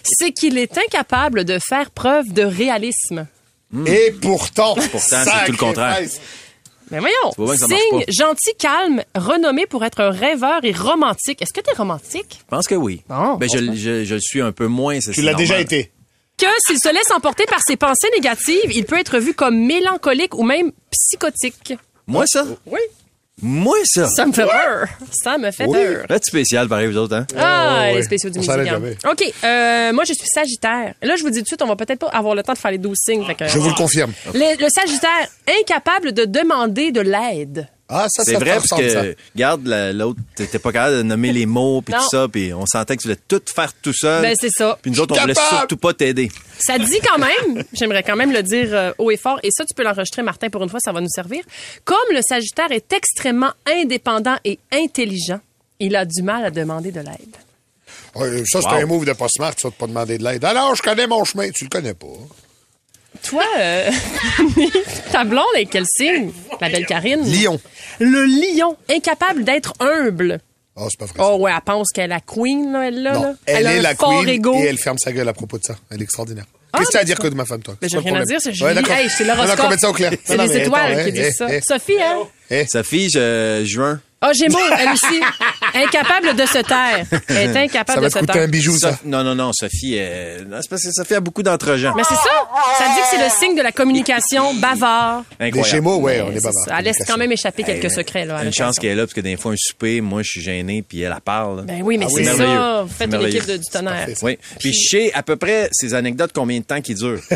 c'est 0.04 0.32
qu'il 0.32 0.58
est 0.58 0.76
incapable 0.80 1.44
de 1.46 1.60
faire 1.60 1.92
preuve 1.92 2.34
de 2.34 2.42
réalisme. 2.44 3.28
Et 3.86 4.12
pourtant, 4.20 4.74
Pourtant, 4.76 5.00
c'est 5.26 5.46
tout 5.46 5.52
le 5.52 5.58
contraire. 5.58 6.00
Mais 6.92 7.00
voyons, 7.00 7.16
vois 7.38 7.46
bien 7.46 7.54
que 7.56 7.60
ça 7.62 7.68
marche 7.68 7.82
signe 7.90 8.00
pas. 8.06 8.12
gentil, 8.12 8.56
calme, 8.60 9.04
renommé 9.16 9.66
pour 9.66 9.84
être 9.86 10.02
un 10.02 10.12
rêveur 10.12 10.60
et 10.64 10.72
romantique. 10.72 11.42
Est-ce 11.42 11.54
que 11.54 11.62
tu 11.62 11.70
es 11.70 11.74
romantique? 11.74 12.40
Je 12.40 12.46
pense 12.48 12.68
que 12.68 12.76
oui. 12.76 13.02
Bon, 13.10 13.36
ben, 13.36 13.50
je, 13.52 13.74
je, 13.76 14.04
je 14.06 14.14
le 14.16 14.22
suis 14.22 14.42
un 14.42 14.52
peu 14.52 14.68
moins. 14.68 15.02
ça, 15.02 15.12
Tu 15.12 15.22
l'as 15.22 15.34
déjà 15.34 15.60
été. 15.60 15.92
Que 16.38 16.46
s'il 16.68 16.78
se 16.80 16.94
laisse 16.94 17.10
emporter 17.16 17.46
par 17.46 17.60
ses 17.66 17.78
pensées 17.78 18.10
négatives, 18.16 18.72
il 18.74 18.86
peut 18.86 19.00
être 19.00 19.20
vu 19.20 19.34
comme 19.34 19.58
mélancolique 19.66 20.36
ou 20.36 20.44
même 20.44 20.72
psychotique. 20.92 21.74
Moi, 22.08 22.26
ça? 22.28 22.46
Oui. 22.66 22.80
Moi, 23.42 23.76
ça? 23.84 24.08
Ça 24.08 24.26
me 24.26 24.32
fait 24.32 24.46
peur. 24.46 24.88
Ça 25.12 25.38
me 25.38 25.52
fait 25.52 25.66
Oui. 25.66 25.74
peur. 25.74 26.06
Là, 26.10 26.20
tu 26.20 26.28
spécial, 26.28 26.68
pareil, 26.70 26.88
vous 26.88 26.98
autres, 26.98 27.16
hein? 27.16 27.28
Ah, 27.38 27.88
Oh, 27.92 27.96
les 27.98 28.04
spéciaux 28.04 28.30
du 28.30 28.42
jamais. 28.42 28.96
OK. 29.12 29.34
euh, 29.44 29.92
moi, 29.94 30.04
je 30.08 30.14
suis 30.14 30.26
Sagittaire. 30.34 30.94
Là, 31.02 31.16
je 31.18 31.22
vous 31.24 31.30
dis 31.30 31.40
tout 31.40 31.44
de 31.44 31.48
suite, 31.48 31.62
on 31.62 31.68
va 31.68 31.76
peut-être 31.76 32.00
pas 32.00 32.08
avoir 32.08 32.34
le 32.34 32.44
temps 32.44 32.54
de 32.54 32.58
faire 32.58 32.72
les 32.72 32.78
12 32.78 32.98
signes. 32.98 33.26
fait 33.26 33.36
que- 33.36 33.48
Je 33.48 33.60
vous 33.60 33.68
le 33.70 33.76
confirme. 33.76 34.14
Le, 34.34 34.62
le 34.62 34.70
Sagittaire, 34.70 35.28
incapable 35.62 36.14
de 36.14 36.24
demander 36.26 36.92
de 36.92 37.02
l'aide. 37.02 37.68
Ah, 37.88 38.08
ça, 38.10 38.24
C'est 38.24 38.34
vrai, 38.36 38.52
parce 38.56 38.64
ressemble, 38.64 38.90
ça. 38.90 39.02
que, 39.04 39.16
regarde, 39.36 39.68
la- 39.68 39.94
l'autre, 39.94 40.20
t'étais 40.36 40.58
pas 40.58 40.72
capable 40.72 40.98
de 40.98 41.04
nommer 41.04 41.32
les 41.32 41.46
mots, 41.46 41.82
puis 41.84 41.94
tout 41.94 42.10
ça, 42.10 42.28
puis 42.28 42.52
on 42.52 42.66
sentait 42.66 42.96
que 42.98 43.02
tu 43.04 43.08
voulais 43.10 43.20
tout 43.28 43.42
faire 43.54 43.72
tout 43.80 43.94
seul. 43.94 44.24
Ben, 44.24 44.36
c'est 44.40 44.50
ça. 44.50 44.78
Puis 44.82 44.90
nous 44.90 45.00
autres, 45.02 45.16
on 45.16 45.22
voulait 45.22 45.36
surtout 45.36 45.78
pas 45.78 45.94
t'aider. 45.94 46.32
Ça 46.58 46.80
dit 46.80 47.00
quand 47.08 47.20
même, 47.20 47.64
j'aimerais 47.74 48.02
quand 48.02 48.16
même 48.16 48.32
le 48.34 48.42
dire 48.42 48.70
euh, 48.74 48.92
haut 48.98 49.12
et 49.12 49.18
fort, 49.18 49.40
et 49.44 49.50
ça, 49.52 49.64
tu 49.66 49.76
peux 49.76 49.84
l'enregistrer, 49.84 50.24
Martin, 50.24 50.50
pour 50.50 50.64
une 50.64 50.70
fois, 50.70 50.80
ça 50.84 50.92
va 50.92 51.00
nous 51.00 51.10
servir. 51.10 51.44
Comme 51.84 51.98
le 52.12 52.22
Sagittaire 52.28 52.72
est 52.72 52.92
extrêmement 52.92 53.52
indépendant 53.68 54.38
et 54.44 54.58
intelligent, 54.74 55.40
il 55.80 55.96
a 55.96 56.06
du 56.06 56.24
mal 56.24 56.44
à 56.44 56.50
demander 56.50 56.92
de 56.92 57.02
l'aide. 57.02 57.36
Ouais, 58.16 58.44
ça, 58.46 58.62
c'est 58.62 58.68
Wow. 58.68 58.74
un 58.82 58.86
move 58.88 59.06
de 59.06 59.14
pas 59.14 59.28
smart, 59.30 59.54
ça, 59.62 59.70
de 59.70 59.74
pas 59.76 59.86
demander 59.88 60.18
de 60.18 60.24
l'aide. 60.24 60.44
Alors, 60.44 60.74
je 60.74 60.82
connais 60.82 61.06
mon 61.06 61.24
chemin. 61.24 61.52
Tu 61.52 61.66
le 61.66 61.70
connais 61.70 61.94
pas. 61.94 62.08
Toi, 63.24 63.44
euh, 63.60 63.90
ta 65.12 65.24
blonde 65.24 65.44
est 65.56 65.66
quel 65.66 65.86
signe? 65.88 66.32
La 66.62 66.70
belle 66.70 66.86
Karine? 66.86 67.22
Lion. 67.32 67.60
Le 68.00 68.26
lion, 68.26 68.76
incapable 68.90 69.44
d'être 69.44 69.74
humble. 69.80 70.40
Oh, 70.76 70.88
c'est 70.90 71.00
pas 71.00 71.06
vrai. 71.06 71.16
Oh 71.20 71.38
ouais, 71.40 71.52
elle 71.56 71.62
pense 71.62 71.92
qu'elle 71.92 72.06
est 72.06 72.08
la 72.16 72.20
queen, 72.20 72.72
là, 72.74 72.88
elle, 72.88 73.02
là. 73.02 73.14
là. 73.14 73.20
Non, 73.20 73.36
elle, 73.46 73.68
a 73.68 73.74
est 73.76 73.80
un 73.80 73.82
la 73.82 73.96
fort 73.96 74.10
queen 74.20 74.30
ego. 74.30 74.54
et 74.56 74.66
elle 74.66 74.78
ferme 74.78 74.98
sa 74.98 75.12
gueule 75.14 75.30
à 75.30 75.34
propos 75.34 75.58
de 75.58 75.64
ça. 75.64 75.76
Elle 75.90 76.02
est 76.02 76.04
extraordinaire. 76.04 76.46
Ah, 76.74 76.80
Qu'est-ce 76.80 76.88
que 76.90 76.92
tu 76.92 76.98
as 76.98 77.02
à 77.02 77.04
dire 77.06 77.20
que 77.20 77.28
de 77.28 77.36
ma 77.36 77.46
femme, 77.46 77.62
toi? 77.64 77.76
Ben, 77.82 77.90
j'ai 77.90 77.98
rien 78.00 78.16
à 78.16 78.26
dire, 78.26 78.40
c'est 78.42 78.52
d'accord. 78.52 78.92
Hey, 78.96 79.10
c'est 79.10 79.24
l'horoscope. 79.24 79.58
qu'on 79.58 79.70
mette 79.70 79.80
ça 79.80 79.90
au 79.90 79.94
clair. 79.94 80.12
C'est 80.26 80.36
les 80.36 80.58
étoiles 80.58 80.92
attends, 80.92 81.04
qui 81.12 81.20
hein, 81.20 81.24
disent 81.24 81.38
ça. 81.38 81.46
hein, 81.50 81.60
Sophie, 81.66 81.94
hein? 82.02 82.66
Sophie, 82.70 83.10
je, 83.10 83.62
juin. 83.66 84.02
Ah, 84.20 84.34
Gémeaux, 84.34 84.58
elle 84.78 84.90
aussi. 84.90 85.20
Incapable 85.76 86.36
de 86.36 86.46
se 86.46 86.60
taire. 86.60 87.06
Elle 87.28 87.50
est 87.50 87.54
Ça 87.54 87.60
incapable 87.60 88.02
va 88.02 88.08
de 88.08 88.14
se 88.14 88.20
taire. 88.26 88.44
un 88.44 88.48
bijou, 88.48 88.78
ça. 88.78 88.98
Non, 89.06 89.24
non, 89.24 89.36
non, 89.36 89.52
Sophie, 89.54 89.96
euh, 89.98 90.40
non, 90.48 90.58
c'est 90.62 90.70
parce 90.70 90.84
que 90.84 90.92
Sophie 90.92 91.16
a 91.16 91.20
beaucoup 91.20 91.44
d'entre-gens. 91.44 91.94
Mais 91.96 92.04
c'est 92.08 92.16
ça. 92.16 92.22
Ça 92.78 92.86
dit 92.88 93.02
que 93.02 93.08
c'est 93.12 93.24
le 93.24 93.30
signe 93.30 93.58
de 93.58 93.62
la 93.62 93.72
communication 93.72 94.54
bavard. 94.56 95.24
Incroyable. 95.40 95.70
Gémeaux, 95.70 95.98
ouais, 95.98 96.22
on 96.22 96.32
est 96.32 96.36
bavard. 96.44 96.78
Elle 96.80 96.86
laisse 96.86 96.98
quand 97.08 97.18
même 97.18 97.32
échapper 97.32 97.64
quelques 97.64 97.86
Hey, 97.86 97.90
secrets, 97.92 98.26
là. 98.26 98.44
Une 98.44 98.54
chance 98.54 98.78
qu'elle 98.80 98.92
est 98.92 98.96
là, 98.96 99.04
parce 99.04 99.14
que 99.14 99.22
des 99.22 99.38
fois, 99.38 99.52
un 99.52 99.56
souper, 99.58 100.02
moi, 100.02 100.22
je 100.24 100.30
suis 100.32 100.42
gêné, 100.42 100.82
puis 100.82 101.02
elle, 101.02 101.14
elle 101.16 101.22
parle. 101.22 101.58
là. 101.58 101.64
Ben 101.64 101.82
oui, 101.84 101.98
mais 101.98 102.06
Ah 102.06 102.10
c'est 102.12 102.16
oui, 102.22 102.26
ça. 102.26 102.34
merveilleux. 102.38 102.82
Vous 102.84 102.94
faites 102.98 103.14
une 103.14 103.22
équipe 103.28 103.46
de, 103.46 103.58
du 103.58 103.66
tonnerre. 103.72 103.94
parfait. 104.06 104.16
Oui. 104.22 104.40
Puis 104.60 104.74
je 104.74 104.88
sais 104.90 105.12
à 105.14 105.24
peu 105.24 105.36
près 105.36 105.70
ces 105.72 105.94
anecdotes, 105.94 106.32
combien 106.34 106.60
de 106.60 106.64
temps 106.66 106.82
qui 106.82 106.94
durent? 106.96 107.20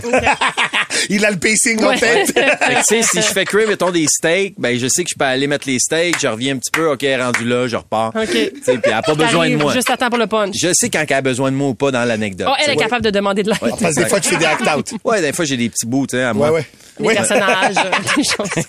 Il 1.09 1.25
a 1.25 1.31
le 1.31 1.37
pacing 1.37 1.83
en 1.83 1.95
tête. 1.97 2.27
Fait 2.33 2.43
que, 2.43 2.77
tu 2.79 2.83
sais, 2.83 3.01
si 3.03 3.17
je 3.21 3.33
fais 3.33 3.45
cuire, 3.45 3.67
mettons, 3.67 3.91
des 3.91 4.05
steaks, 4.07 4.55
ben, 4.57 4.77
je 4.77 4.87
sais 4.87 5.03
que 5.03 5.09
je 5.11 5.15
peux 5.17 5.25
aller 5.25 5.47
mettre 5.47 5.67
les 5.67 5.79
steaks, 5.79 6.15
je 6.21 6.27
reviens 6.27 6.55
un 6.55 6.57
petit 6.57 6.71
peu, 6.71 6.89
OK, 6.91 7.05
rendu 7.19 7.45
là, 7.45 7.67
je 7.67 7.75
repars. 7.77 8.11
OK. 8.15 8.27
Tu 8.29 8.37
sais, 8.63 8.77
puis 8.77 8.81
elle 8.85 8.93
a 8.93 9.01
pas 9.01 9.15
besoin 9.15 9.49
de 9.49 9.55
moi. 9.55 9.73
Juste 9.73 9.89
à 9.89 9.97
temps 9.97 10.09
pour 10.09 10.19
le 10.19 10.27
punch. 10.27 10.55
Je 10.59 10.69
sais 10.73 10.89
quand 10.89 11.03
elle 11.07 11.15
a 11.15 11.21
besoin 11.21 11.51
de 11.51 11.55
moi 11.55 11.69
ou 11.69 11.73
pas 11.75 11.91
dans 11.91 12.03
l'anecdote. 12.05 12.47
Oh, 12.49 12.55
elle 12.65 12.73
est 12.73 12.75
capable 12.77 13.03
de 13.05 13.09
demander 13.11 13.43
de 13.43 13.49
l'aide. 13.49 13.61
Ouais. 13.61 13.69
Parce 13.79 13.95
que 13.95 14.03
des 14.03 14.09
fois, 14.09 14.19
tu 14.19 14.29
fais 14.29 14.37
des 14.37 14.45
act-out. 14.45 14.89
Ouais, 15.03 15.21
des 15.21 15.33
fois, 15.33 15.45
j'ai 15.45 15.57
des 15.57 15.69
petits 15.69 15.85
bouts, 15.85 16.05
tu 16.07 16.17
sais, 16.17 16.23
à 16.23 16.33
moi. 16.33 16.51
ouais. 16.51 16.65
des 16.99 17.05
Ouais. 17.05 17.15
personnages, 17.15 17.75
euh, 17.77 18.15
des 18.17 18.23
choses. 18.23 18.65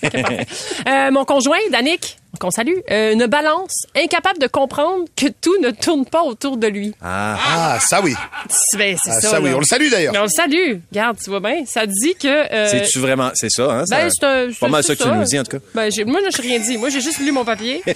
Euh, 0.87 1.11
mon 1.11 1.25
conjoint, 1.25 1.57
Danick, 1.71 2.17
qu'on 2.41 2.51
salue, 2.51 2.73
euh, 2.89 3.13
une 3.13 3.27
balance, 3.27 3.85
incapable 3.95 4.39
de 4.39 4.47
comprendre 4.47 5.05
que 5.15 5.27
tout 5.27 5.55
ne 5.61 5.69
tourne 5.71 6.05
pas 6.05 6.23
autour 6.23 6.57
de 6.57 6.67
lui. 6.67 6.93
Ah. 7.01 7.37
Ah, 7.39 7.79
ça 7.79 8.01
oui. 8.01 8.15
C'est 8.49 8.77
ben, 8.77 8.97
c'est 9.01 9.11
Ah, 9.11 9.21
ça. 9.21 9.29
ça 9.29 9.41
oui. 9.41 9.51
On 9.53 9.59
le 9.59 9.65
salue 9.65 9.89
d'ailleurs. 9.89 10.11
Mais 10.11 10.19
on 10.19 10.23
le 10.23 10.27
salue. 10.29 10.77
Regarde, 10.91 11.17
tu 11.23 11.29
vois 11.29 11.39
bien. 11.39 11.63
Ça 11.65 11.85
dit 11.85 12.15
que. 12.15 12.27
euh, 12.27 12.67
C'est-tu 12.67 12.99
vraiment, 12.99 13.29
c'est 13.35 13.49
ça, 13.51 13.71
hein? 13.71 13.83
Ben, 13.89 14.09
c'est 14.09 14.25
un- 14.25 14.49
pas 14.59 14.67
mal 14.67 14.83
ça 14.83 14.95
que 14.95 15.03
tu 15.03 15.07
nous 15.09 15.23
dis, 15.23 15.39
en 15.39 15.43
tout 15.43 15.57
cas. 15.57 15.63
Ben, 15.75 15.89
moi, 16.07 16.19
je 16.31 16.41
n'ai 16.41 16.47
rien 16.47 16.59
dit. 16.59 16.77
Moi, 16.77 16.89
j'ai 16.89 17.01
juste 17.01 17.19
lu 17.19 17.31
mon 17.31 17.45
papier. 17.45 17.81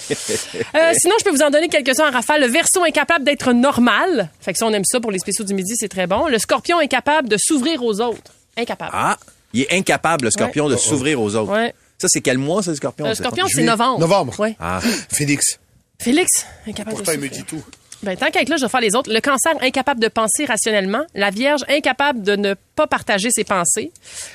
Euh, 0.75 0.92
sinon, 0.98 1.16
je 1.20 1.24
peux 1.24 1.32
vous 1.32 1.42
en 1.42 1.50
donner 1.50 1.68
quelques-uns 1.70 2.10
en 2.10 2.12
rafale. 2.12 2.42
Le 2.42 2.48
verso 2.48 2.84
incapable 2.84 3.24
d'être 3.24 3.54
normal. 3.54 4.30
Fait 4.42 4.52
que 4.54 4.60
ça, 4.60 4.66
on 4.66 4.74
aime 4.74 4.84
ça 4.86 5.00
pour 5.00 5.12
les 5.12 5.20
spéciaux 5.20 5.46
du 5.46 5.54
midi, 5.54 5.74
c'est 5.78 5.88
très 5.88 6.06
bon. 6.08 6.28
Le 6.28 6.38
scorpion 6.38 6.80
incapable 6.80 7.30
de 7.30 7.38
s'ouvrir 7.40 7.82
aux 7.84 8.02
autres. 8.02 8.32
Incapable. 8.58 8.92
Ah, 8.94 9.18
il 9.54 9.62
est 9.62 9.74
incapable, 9.74 10.25
le 10.25 10.32
scorpion, 10.32 10.68
de 10.70 10.75
s'ouvrir 10.75 11.22
aux 11.22 11.36
autres. 11.36 11.52
Ouais. 11.52 11.74
Ça, 11.98 12.08
c'est 12.10 12.22
quel 12.22 12.38
mois, 12.38 12.62
ça, 12.62 12.72
le 12.72 12.78
scorpion? 12.78 13.06
Le 13.06 13.14
c'est 13.16 13.24
pas? 13.24 13.30
scorpion, 13.30 13.46
c'est 13.48 13.64
novembre. 13.64 14.00
Novembre. 14.00 14.40
Ouais. 14.40 14.56
Ah. 14.60 14.80
Félix. 15.10 15.60
Félix, 16.00 16.46
incapable 16.68 16.98
Pourtant, 16.98 17.12
de 17.14 17.18
il 17.18 17.22
me 17.24 17.30
dit 17.30 17.44
tout. 17.44 17.64
Ben, 18.04 18.16
tant 18.18 18.30
qu'avec 18.30 18.50
là, 18.50 18.58
je 18.58 18.64
vais 18.64 18.70
faire 18.70 18.82
les 18.82 18.96
autres. 18.96 19.12
Le 19.12 19.20
cancer, 19.22 19.54
incapable 19.62 20.02
de 20.02 20.10
penser 20.10 20.46
rationnellement. 20.46 21.04
La 21.16 21.30
vierge, 21.32 21.62
incapable 21.70 22.22
de 22.22 22.36
ne 22.36 22.54
pas 22.75 22.86
partager 22.86 23.32
ses 23.32 23.46
pensées. 23.46 23.92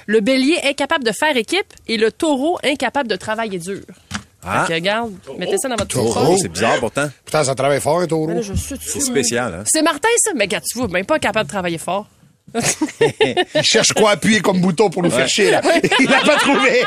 Le 0.07 0.21
bélier, 0.21 0.59
incapable 0.64 1.05
de 1.05 1.12
faire 1.12 1.37
équipe. 1.37 1.67
Et 1.87 1.97
le 1.99 2.11
taureau, 2.11 2.59
incapable 2.64 3.09
de 3.09 3.17
travailler 3.17 3.59
dur. 3.59 3.83
Ah. 4.43 4.62
Fait 4.64 4.69
que, 4.73 4.75
regarde, 4.79 5.12
mettez 5.38 5.59
ça 5.59 5.69
dans 5.69 5.76
votre 5.76 5.88
Taureau. 5.88 6.14
taureau. 6.14 6.38
C'est 6.40 6.49
bizarre, 6.49 6.81
pourtant. 6.81 7.11
Putain, 7.26 7.45
ça 7.45 7.55
travaille 7.55 7.81
fort, 7.81 8.00
un 8.00 8.07
taureau. 8.07 8.26
Ben 8.26 8.37
là, 8.37 8.40
je 8.43 8.55
suis 8.55 8.76
C'est 8.81 9.00
spécial, 9.00 9.55
hein? 9.55 9.64
C'est 9.67 9.83
Martin, 9.83 10.09
ça? 10.25 10.31
Mais 10.35 10.45
regarde, 10.45 10.64
tu 10.64 10.79
vois, 10.79 10.88
même 10.88 11.05
pas 11.05 11.19
capable 11.19 11.47
de 11.47 11.52
travailler 11.52 11.76
fort. 11.79 12.09
Il 12.54 13.62
cherche 13.62 13.92
quoi 13.92 14.12
appuyer 14.12 14.40
comme 14.40 14.61
bouton 14.61 14.90
pour 14.90 15.02
nous 15.02 15.11
faire 15.11 15.28
chier, 15.28 15.50
là. 15.50 15.61
Il 15.99 16.09
n'a 16.09 16.21
pas 16.21 16.37
trouvé. 16.37 16.83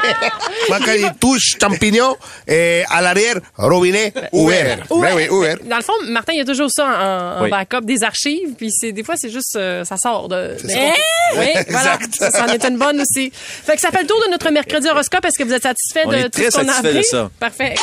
Moi, 0.69 0.79
quand 0.85 0.91
il 0.93 1.11
touche 1.19 1.55
champignon, 1.61 2.15
et 2.47 2.83
à 2.89 3.01
l'arrière, 3.01 3.35
robinet 3.57 4.13
ouvert. 4.31 4.79
Ben 4.89 5.15
oui, 5.15 5.27
ouvert. 5.29 5.57
Dans 5.63 5.77
le 5.77 5.83
fond, 5.83 5.93
Martin, 6.09 6.33
il 6.33 6.39
y 6.39 6.41
a 6.41 6.45
toujours 6.45 6.69
ça 6.71 6.85
en, 6.85 7.39
en 7.39 7.43
Oui. 7.43 7.49
backup, 7.49 7.85
des 7.85 8.03
archives, 8.03 8.53
puis 8.57 8.69
c'est 8.71 8.91
des 8.91 9.03
fois, 9.03 9.15
c'est 9.17 9.29
juste, 9.29 9.55
euh, 9.55 9.83
ça 9.85 9.97
sort 9.97 10.27
de... 10.29 10.55
C'est 10.59 10.67
ça. 10.71 10.79
Eh! 10.79 11.39
Oui, 11.39 11.45
voilà. 11.69 11.95
Exact. 11.99 12.15
Ça, 12.17 12.31
c'en 12.31 12.47
est 12.47 12.63
une 12.65 12.77
bonne 12.77 12.99
aussi. 13.01 13.31
Fait 13.33 13.75
que 13.75 13.81
ça 13.81 13.89
fait 13.91 14.01
le 14.01 14.07
tour 14.07 14.19
de 14.25 14.31
notre 14.31 14.49
mercredi 14.51 14.87
horoscope. 14.89 15.25
Est-ce 15.25 15.37
que 15.37 15.43
vous 15.47 15.53
êtes 15.53 15.63
satisfait 15.63 16.03
On 16.05 16.11
de 16.11 16.15
est 16.17 16.23
tout 16.23 16.41
très 16.41 16.51
ce 16.51 16.57
qu'on 16.57 16.67
a 16.67 16.73
satisfait 16.73 16.93
de 16.93 16.97
appris? 16.97 17.03
ça. 17.05 17.29
Parfait. 17.39 17.75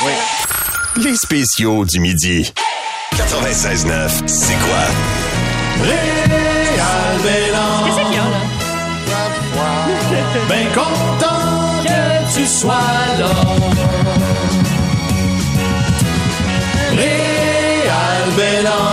Les 0.97 1.17
spéciaux 1.17 1.85
du 1.85 2.01
midi. 2.01 2.53
96.9, 3.17 4.27
c'est 4.27 4.55
quoi? 4.59 5.91
Qu'est-ce 7.23 8.01
qu'il 8.01 8.15
y 8.15 8.19
a, 8.19 8.23
là? 8.23 8.41
Ben 10.49 10.67
content 10.75 11.83
que 11.85 12.35
tu 12.35 12.47
sois 12.47 12.75
là. 13.19 13.29
Réal 16.97 18.23
Bélan. 18.37 18.90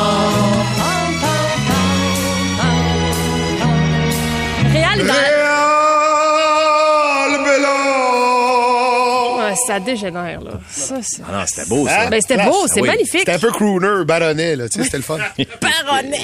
Ça 9.68 9.80
dégénère, 9.80 10.42
là. 10.42 10.52
Ça, 10.70 10.96
c'est... 11.02 11.22
Ah 11.28 11.40
non, 11.40 11.44
c'était 11.48 11.68
beau, 11.70 11.88
ça. 11.88 12.08
Ben, 12.08 12.22
c'était 12.22 12.44
beau, 12.46 12.66
c'est 12.68 12.80
Ah 12.80 12.84
oui. 12.84 12.90
magnifique. 12.90 13.20
C'était 13.20 13.32
un 13.34 13.40
peu 13.40 13.52
crooner, 13.52 14.06
baronnet, 14.06 14.56
là. 14.56 14.70
Tu 14.70 14.78
sais, 14.80 14.86
c'était 14.86 14.98
le 14.98 15.04
fun. 15.04 15.18
Baronnet. 15.62 16.18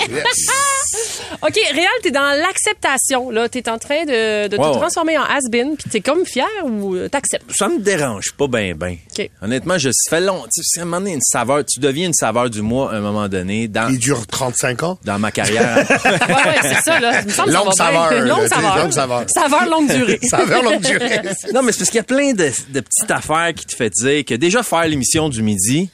OK, 1.41 1.55
Réal, 1.73 1.87
t'es 2.01 2.11
dans 2.11 2.39
l'acceptation, 2.41 3.29
là. 3.29 3.49
T'es 3.49 3.67
en 3.69 3.77
train 3.77 4.05
de, 4.05 4.47
de 4.47 4.57
Ouais, 4.57 4.63
te 4.63 4.69
ouais. 4.73 4.77
transformer 4.79 5.17
en 5.17 5.23
has-been, 5.23 5.75
puis 5.75 5.89
t'es 5.89 6.01
comme 6.01 6.25
fier 6.25 6.45
ou 6.63 6.95
euh, 6.95 7.09
t'acceptes? 7.09 7.51
Ça 7.53 7.67
me 7.67 7.79
dérange 7.79 8.31
pas 8.33 8.47
ben 8.47 8.75
ben. 8.75 8.95
OK. 9.17 9.29
Honnêtement, 9.41 9.77
je 9.77 9.89
ça 9.91 10.09
fait 10.17 10.21
long. 10.21 10.43
Tu 10.53 10.61
sais, 10.63 10.79
à 10.79 10.83
un 10.83 10.85
moment 10.85 10.99
donné, 10.99 11.13
une 11.13 11.21
saveur, 11.21 11.63
tu 11.65 11.79
deviens 11.79 12.07
une 12.07 12.13
saveur 12.13 12.49
du 12.49 12.61
mois 12.61 12.91
à 12.93 12.95
un 12.95 13.01
moment 13.01 13.27
donné 13.27 13.67
dans 13.67 13.89
Il 13.89 13.99
dure 13.99 14.25
35 14.27 14.83
ans. 14.83 14.97
dans 15.03 15.19
ma 15.19 15.31
carrière. 15.31 15.77
Ouais, 15.77 16.09
ouais, 16.35 16.59
c'est 16.61 16.81
ça, 16.83 16.99
là. 16.99 17.21
Il 17.21 17.27
me 17.27 17.31
semble 17.31 17.47
que 17.49 17.53
ça 17.53 17.59
Longue 17.59 17.65
va 17.67 17.73
bien. 17.73 17.85
saveur, 17.85 18.11
là, 18.11 18.19
Longue 18.25 18.37
tu 18.43 18.47
sais, 18.47 18.55
saveur. 18.55 18.77
longue 18.77 18.91
saveur. 18.93 19.23
Saveur 19.27 19.65
longue 19.69 19.87
durée. 19.91 20.19
Saveur 20.29 20.63
longue 20.63 20.81
durée. 20.81 21.21
non, 21.53 21.61
mais 21.63 21.71
c'est 21.71 21.79
parce 21.79 21.89
qu'il 21.89 21.97
y 21.97 21.99
a 21.99 22.03
plein 22.03 22.33
de, 22.33 22.51
de 22.69 22.79
petites 22.79 23.11
affaires 23.11 23.32
qui 23.53 23.65
te 23.65 23.75
fait 23.75 23.89
dire 23.89 24.23
que 24.25 24.35
déjà 24.35 24.63
faire 24.63 24.85
l'émission 24.87 25.29
du 25.29 25.41
midi, 25.41 25.89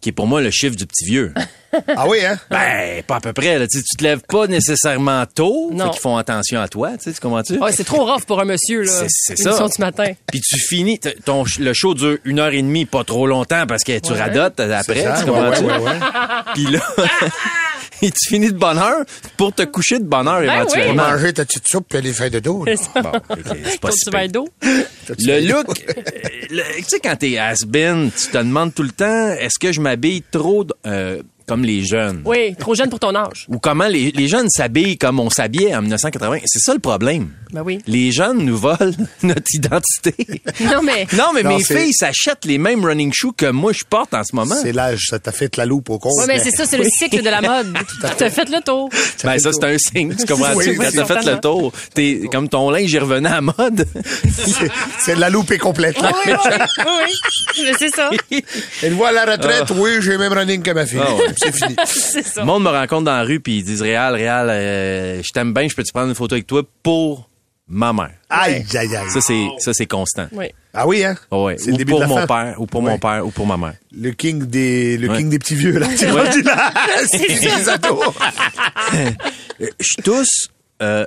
qui 0.00 0.10
est 0.10 0.12
pour 0.12 0.26
moi 0.26 0.40
le 0.42 0.50
chiffre 0.50 0.76
du 0.76 0.86
petit 0.86 1.04
vieux. 1.06 1.32
Ah 1.96 2.06
oui, 2.06 2.24
hein? 2.24 2.38
Ben, 2.52 3.02
pas 3.02 3.16
à 3.16 3.20
peu 3.20 3.32
près. 3.32 3.58
Là. 3.58 3.66
Tu, 3.66 3.82
te 3.82 4.04
lèves 4.04 4.20
pas 4.28 4.46
nécessairement 4.46 5.26
tôt. 5.26 5.70
Non. 5.72 5.86
Fait 5.86 5.90
qu'ils 5.90 6.00
font 6.02 6.16
attention 6.16 6.60
à 6.60 6.68
toi. 6.68 6.92
Tu 6.98 7.02
sais, 7.02 7.12
tu 7.14 7.18
comprends-tu? 7.20 7.58
Ouais, 7.58 7.72
c'est 7.72 7.82
trop 7.82 8.04
rough 8.04 8.22
pour 8.26 8.38
un 8.40 8.44
monsieur, 8.44 8.82
là. 8.84 8.92
C'est- 9.08 9.34
ça. 9.34 9.58
Du 9.66 9.80
matin. 9.80 10.12
Puis 10.30 10.40
tu 10.40 10.56
finis, 10.68 11.00
ton, 11.24 11.42
le 11.58 11.72
show 11.74 11.94
dure 11.94 12.18
une 12.24 12.38
heure 12.38 12.52
et 12.52 12.62
demie, 12.62 12.84
pas 12.84 13.02
trop 13.02 13.26
longtemps 13.26 13.66
parce 13.66 13.82
que 13.82 13.98
tu 13.98 14.12
Ouais. 14.12 14.18
radotes 14.20 14.60
après, 14.60 15.02
ça, 15.02 15.16
tu 15.18 15.24
comprends-tu? 15.28 15.64
ouais, 15.64 15.78
ouais, 15.78 15.82
ouais. 15.84 15.98
Puis 16.54 16.66
là, 16.70 16.78
et 18.02 18.10
tu 18.10 18.28
finis 18.28 18.52
de 18.52 18.58
bonne 18.58 18.78
heure 18.78 19.04
pour 19.36 19.52
te 19.54 19.62
coucher 19.62 19.98
de 19.98 20.04
bonne 20.04 20.28
heure 20.28 20.40
Ben 20.40 20.52
éventuellement. 20.62 21.10
manger 21.10 21.32
ta 21.32 21.44
petite 21.44 21.68
soupe 21.68 21.86
puis 21.88 22.00
les 22.02 22.12
feuilles 22.12 22.30
de 22.30 22.40
dos. 22.40 22.64
C'est 22.66 22.76
ça. 22.76 23.02
Bon, 23.02 23.10
ok, 23.30 23.38
c'est 23.64 23.80
pas 23.80 23.88
Ton 23.88 23.94
si 23.94 24.04
petit 24.04 24.10
pire. 24.10 24.18
verre 24.20 24.28
d'eau. 24.28 24.48
Le 25.18 25.48
look, 25.48 25.66
euh, 25.88 26.62
tu 26.78 26.84
sais, 26.88 27.00
quand 27.00 27.16
t'es 27.16 27.38
has-been, 27.38 28.10
tu 28.10 28.28
te 28.28 28.38
demandes 28.38 28.74
tout 28.74 28.82
le 28.82 28.90
temps, 28.90 29.28
est-ce 29.32 29.58
que 29.58 29.72
je 29.72 29.80
m'habille 29.80 30.22
trop 30.30 30.66
euh, 30.86 31.22
comme 31.46 31.64
les 31.64 31.84
jeunes? 31.84 32.22
Oui, 32.24 32.54
trop 32.58 32.74
jeune 32.74 32.88
pour 32.90 33.00
ton 33.00 33.14
âge. 33.14 33.46
Ou 33.48 33.58
comment 33.58 33.86
les, 33.86 34.10
les 34.12 34.28
jeunes 34.28 34.48
s'habillent 34.50 34.96
comme 34.98 35.20
on 35.20 35.30
s'habillait 35.30 35.74
en 35.74 35.82
1980? 35.82 36.38
C'est 36.46 36.60
ça 36.60 36.72
le 36.74 36.80
problème. 36.80 37.28
Ben 37.52 37.62
oui. 37.64 37.78
Les 37.86 38.10
jeunes 38.10 38.38
nous 38.38 38.56
volent 38.56 38.76
notre 39.22 39.42
identité. 39.52 40.14
Non, 40.60 40.82
mais. 40.82 41.06
Non, 41.12 41.30
mais 41.34 41.42
Non, 41.42 41.56
mes 41.56 41.62
filles 41.64 41.92
s'achètent 41.92 42.44
les 42.44 42.58
mêmes 42.58 42.84
running 42.84 43.12
shoes 43.12 43.32
que 43.36 43.46
moi 43.50 43.72
je 43.72 43.84
porte 43.88 44.14
en 44.14 44.24
ce 44.24 44.34
moment. 44.34 44.54
C'est 44.60 44.72
l'âge, 44.72 45.06
ça 45.10 45.18
t'a 45.18 45.32
fait 45.32 45.56
la 45.56 45.66
loupe 45.66 45.90
au 45.90 45.98
compte. 45.98 46.12
Ouais, 46.18 46.26
mais 46.26 46.38
c'est 46.38 46.50
ça, 46.50 46.64
c'est 46.64 46.78
le 46.78 46.84
cycle 46.84 47.22
de 47.22 47.28
la 47.30 47.40
mode. 47.42 47.74
T'as 48.16 48.30
fait 48.30 48.48
le 48.48 48.60
tour. 48.62 48.88
Ben, 49.22 49.38
ça, 49.38 49.50
c'est 49.52 49.64
un 49.64 49.78
signe, 49.78 50.14
tu 50.14 50.24
comprends? 50.26 50.54
Oui, 50.54 50.76
oui, 50.78 50.86
t'as 50.94 51.04
fait 51.04 51.24
le 51.30 51.40
tour, 51.40 51.72
t'es, 51.94 52.22
comme 52.32 52.48
ton 52.48 52.70
linge, 52.70 52.90
il 52.92 52.98
revenait 52.98 53.28
à 53.30 53.40
mode. 53.40 53.86
C'est- 54.32 54.70
C'est 55.00 55.14
la 55.16 55.28
loupe 55.30 55.50
est 55.50 55.58
complète. 55.58 56.00
là. 56.00 56.12
Oui, 56.26 56.32
oui, 56.32 56.50
oui, 56.78 56.84
oui. 57.08 57.64
Mais 57.64 57.72
c'est 57.78 57.94
ça. 57.94 58.10
Elle 58.82 58.94
voit 58.94 59.08
à 59.08 59.12
la 59.12 59.24
retraite, 59.32 59.70
oui, 59.76 59.90
j'ai 60.00 60.12
le 60.12 60.18
même 60.18 60.32
running 60.32 60.62
que 60.62 60.70
ma 60.70 60.86
fille. 60.86 61.00
Ah 61.02 61.14
ouais. 61.14 61.33
C'est 61.42 61.52
fini. 61.52 61.76
C'est 61.84 62.22
ça. 62.26 62.40
Le 62.40 62.46
monde 62.46 62.62
me 62.64 62.70
rencontre 62.70 63.04
dans 63.04 63.16
la 63.16 63.22
rue 63.24 63.40
puis 63.40 63.58
ils 63.58 63.64
disent 63.64 63.82
Réal, 63.82 64.14
Réal, 64.14 64.48
euh, 64.50 65.22
je 65.22 65.30
t'aime 65.32 65.52
bien, 65.52 65.68
je 65.68 65.74
peux 65.74 65.82
te 65.82 65.92
prendre 65.92 66.08
une 66.08 66.14
photo 66.14 66.34
avec 66.34 66.46
toi 66.46 66.62
pour 66.82 67.28
ma 67.66 67.92
mère? 67.94 68.10
Aïe, 68.28 68.64
aïe, 68.74 68.94
aïe. 68.96 69.10
Ça 69.10 69.20
c'est 69.22 69.46
ça 69.58 69.72
c'est 69.72 69.86
constant. 69.86 70.26
Oui. 70.32 70.46
Ah 70.74 70.86
oui, 70.86 71.02
hein? 71.04 71.14
Ah 71.30 71.38
ouais. 71.38 71.56
C'est 71.58 71.68
le 71.68 71.74
Ou 71.74 71.76
début 71.78 71.90
pour 71.92 72.00
de 72.00 72.04
la 72.04 72.08
mon 72.08 72.16
fin. 72.18 72.26
père, 72.26 72.60
ou 72.60 72.66
pour 72.66 72.82
Ouais. 72.82 72.90
mon 72.90 72.98
père, 72.98 73.24
ou 73.26 73.30
pour 73.30 73.46
ma 73.46 73.56
mère. 73.56 73.74
Le 73.92 74.10
king 74.10 74.44
des, 74.44 74.98
le 74.98 75.08
Ouais. 75.08 75.16
king 75.18 75.30
des 75.30 75.38
petits 75.38 75.54
vieux, 75.54 75.78
là. 75.78 75.86
Tu 75.96 76.04
Ouais. 76.06 76.10
rendu 76.10 76.42
là. 76.42 76.72
C'est 77.06 77.68
ados. 77.70 78.00
Euh, 78.94 79.10
Je 79.78 80.02
tousse 80.02 80.48
euh, 80.82 81.06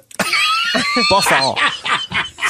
pas 1.10 1.22
fort. 1.22 1.60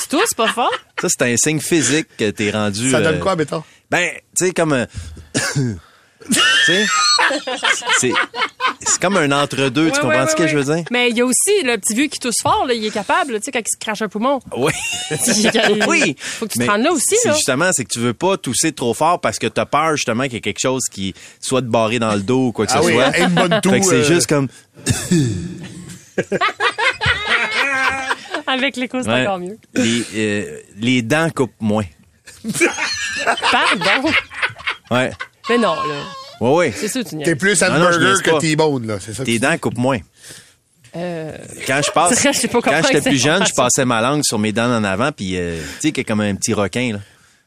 Tu 0.03 0.07
tousses 0.15 0.33
pas 0.35 0.47
fort? 0.47 0.71
Ça 1.01 1.07
c'est 1.09 1.33
un 1.33 1.35
signe 1.35 1.59
physique 1.59 2.07
que 2.17 2.29
t'es 2.29 2.51
rendu. 2.51 2.91
Ça 2.91 3.01
donne 3.01 3.15
euh, 3.15 3.19
quoi, 3.19 3.35
mettons? 3.35 3.63
Ben, 3.91 4.09
tu 4.37 4.45
sais 4.45 4.51
comme. 4.53 4.73
euh, 4.73 4.85
c'est 6.65 6.85
c'est 8.81 9.01
comme 9.01 9.17
un 9.17 9.31
entre-deux. 9.31 9.85
Ouais, 9.85 9.91
tu 9.91 9.99
comprends 9.99 10.23
ouais, 10.23 10.27
ce 10.29 10.35
que 10.35 10.43
ouais, 10.43 10.47
je 10.49 10.57
veux 10.57 10.75
dire? 10.75 10.83
Mais 10.91 11.09
il 11.09 11.17
y 11.17 11.21
a 11.21 11.25
aussi 11.25 11.61
le 11.63 11.77
petit 11.77 11.93
vieux 11.93 12.07
qui 12.07 12.19
tousse 12.19 12.41
fort, 12.41 12.65
là, 12.67 12.73
il 12.73 12.83
est 12.85 12.91
capable, 12.91 13.39
tu 13.39 13.45
sais, 13.45 13.51
quand 13.51 13.59
il 13.59 13.65
se 13.71 13.77
crache 13.79 14.01
un 14.01 14.07
poumon. 14.09 14.39
Oui. 14.55 14.71
oui. 15.87 16.15
Faut 16.19 16.45
que 16.47 16.53
tu 16.53 16.59
te 16.59 16.69
rendes 16.69 16.83
là 16.83 16.91
aussi, 16.91 17.15
c'est 17.21 17.29
là. 17.29 17.35
justement, 17.35 17.69
c'est 17.73 17.83
que 17.85 17.93
tu 17.93 17.99
veux 17.99 18.13
pas 18.13 18.37
tousser 18.37 18.71
trop 18.71 18.93
fort 18.93 19.19
parce 19.21 19.39
que 19.39 19.47
t'as 19.47 19.65
peur 19.65 19.95
justement 19.95 20.23
qu'il 20.23 20.33
y 20.33 20.37
ait 20.37 20.41
quelque 20.41 20.59
chose 20.61 20.83
qui 20.91 21.13
soit 21.39 21.61
de 21.61 21.67
barré 21.69 21.99
dans 21.99 22.13
le 22.13 22.21
dos 22.21 22.47
ou 22.47 22.51
quoi 22.51 22.65
que 22.67 22.71
Ah 22.75 22.81
ce 22.81 22.87
oui, 22.87 22.93
soit. 22.93 23.05
hein, 23.05 23.11
une 23.17 23.29
bonne 23.35 23.61
toux, 23.61 23.69
Fait 23.71 23.79
que 23.79 23.85
c'est 23.85 23.95
euh, 23.95 24.03
juste 24.03 24.27
comme. 24.27 24.47
Avec 28.47 28.77
l'écho, 28.77 29.01
c'est 29.03 29.09
ouais, 29.09 29.21
encore 29.27 29.39
mieux. 29.39 29.57
les, 29.75 30.03
euh, 30.15 30.59
les 30.77 31.01
dents 31.01 31.29
coupent 31.29 31.51
moins. 31.59 31.83
Pardon? 33.51 34.09
Ouais. 34.89 35.11
Mais 35.49 35.57
non, 35.57 35.75
là. 35.75 36.01
Ouais, 36.41 36.53
ouais. 36.55 36.73
C'est 36.75 36.87
sûr, 36.87 37.03
tu 37.03 37.15
n'y 37.15 37.23
T'es 37.23 37.35
plus 37.35 37.61
Ah 37.63 37.71
hamburger 37.73 38.21
que. 38.21 38.39
T-bone, 38.39 38.85
là. 38.87 38.97
C'est 38.99 39.13
ça 39.13 39.23
Tes 39.23 39.39
dents 39.39 39.57
coupent 39.57 39.77
moins. 39.77 39.99
Euh, 40.95 41.35
Quand 41.65 41.81
je 41.85 41.91
passe, 41.91 42.21
Je 42.33 42.37
sais 42.37 42.47
pas 42.47 42.61
comment 42.61 42.79
quand 42.81 42.87
j'étais 42.87 43.09
plus 43.09 43.21
jeune, 43.21 43.45
je 43.45 43.53
passais 43.53 43.85
ma 43.85 44.01
langue 44.01 44.23
sur 44.23 44.39
mes 44.39 44.51
dents 44.51 44.71
en 44.71 44.83
avant, 44.83 45.11
puis 45.11 45.37
euh, 45.37 45.57
tu 45.75 45.87
sais, 45.87 45.91
qu'il 45.91 45.97
y 45.99 46.01
a 46.01 46.03
comme 46.05 46.21
un 46.21 46.33
petit 46.35 46.53
requin, 46.53 46.93
là. 46.93 46.99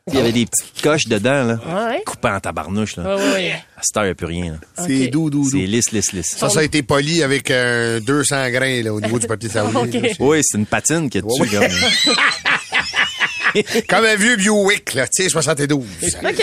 Puis 0.06 0.16
Il 0.16 0.18
y 0.18 0.22
avait 0.22 0.32
des 0.32 0.46
petites 0.46 0.82
coches 0.82 1.06
dedans, 1.06 1.44
là. 1.44 1.58
Ouais? 1.90 2.02
Coupant 2.04 2.34
en 2.34 2.40
tabarnouche, 2.40 2.96
là. 2.96 3.02
Ouais, 3.16 3.22
ouais, 3.22 3.32
ouais. 3.32 3.52
À 3.76 3.82
cette 3.82 3.96
heure, 3.96 4.04
il 4.04 4.06
n'y 4.06 4.12
a 4.12 4.14
plus 4.14 4.26
rien, 4.26 4.52
là. 4.52 4.84
C'est 4.86 5.04
Ok. 5.06 5.10
doux, 5.10 5.30
doux, 5.30 5.44
C'est 5.50 5.58
doux. 5.58 5.64
lisse, 5.66 5.92
lisse, 5.92 6.12
lisse. 6.12 6.36
Ça, 6.36 6.48
ça 6.48 6.60
a 6.60 6.62
été 6.62 6.82
poli 6.82 7.22
avec 7.22 7.50
euh, 7.50 8.00
200 8.00 8.50
grains, 8.50 8.82
là, 8.82 8.92
au 8.94 9.00
niveau 9.00 9.18
du 9.18 9.26
papier 9.26 9.48
saoulé. 9.52 9.76
Ok. 9.76 10.02
là. 10.02 10.08
Oui, 10.18 10.40
c'est 10.42 10.58
une 10.58 10.66
patine 10.66 11.08
qui 11.10 11.18
est 11.18 11.22
dessus, 11.22 11.42
Ouais, 11.42 11.58
ouais. 11.58 11.68
comme. 11.68 12.14
Comme 13.88 14.04
un 14.04 14.14
vieux 14.14 14.36
Buick, 14.36 14.94
là, 14.94 15.08
tu 15.08 15.24
sais, 15.24 15.28
72. 15.28 15.84
OK. 16.24 16.42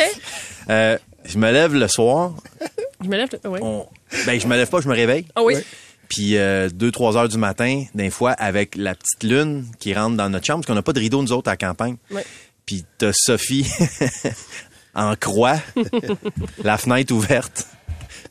Euh, 0.69 0.97
je 1.27 1.37
me 1.37 1.51
lève 1.51 1.73
le 1.75 1.87
soir. 1.87 2.31
Je 3.03 3.09
me 3.09 3.15
lève. 3.17 3.29
Oui. 3.45 3.59
On... 3.61 3.85
Ben, 4.25 4.39
je 4.41 4.47
me 4.47 4.55
lève 4.55 4.67
pas, 4.69 4.81
je 4.81 4.87
me 4.89 4.95
réveille. 4.95 5.27
Ah 5.35 5.43
oui. 5.43 5.55
Puis, 6.09 6.33
2-3 6.33 7.15
heures 7.15 7.29
du 7.29 7.37
matin, 7.37 7.83
des 7.93 8.09
fois, 8.09 8.31
avec 8.31 8.75
la 8.75 8.95
petite 8.95 9.21
lune 9.23 9.65
qui 9.79 9.93
rentre 9.93 10.17
dans 10.17 10.29
notre 10.29 10.45
chambre, 10.47 10.61
parce 10.61 10.67
qu'on 10.67 10.73
n'a 10.75 10.81
pas 10.81 10.93
de 10.93 10.99
rideau, 10.99 11.21
nous 11.21 11.31
autres, 11.31 11.47
à 11.47 11.53
la 11.53 11.57
campagne. 11.57 11.97
Ouais. 12.09 12.25
Puis, 12.65 12.85
t'as 12.97 13.11
Sophie 13.13 13.67
en 14.95 15.15
croix, 15.15 15.57
la 16.63 16.77
fenêtre 16.79 17.13
ouverte. 17.13 17.67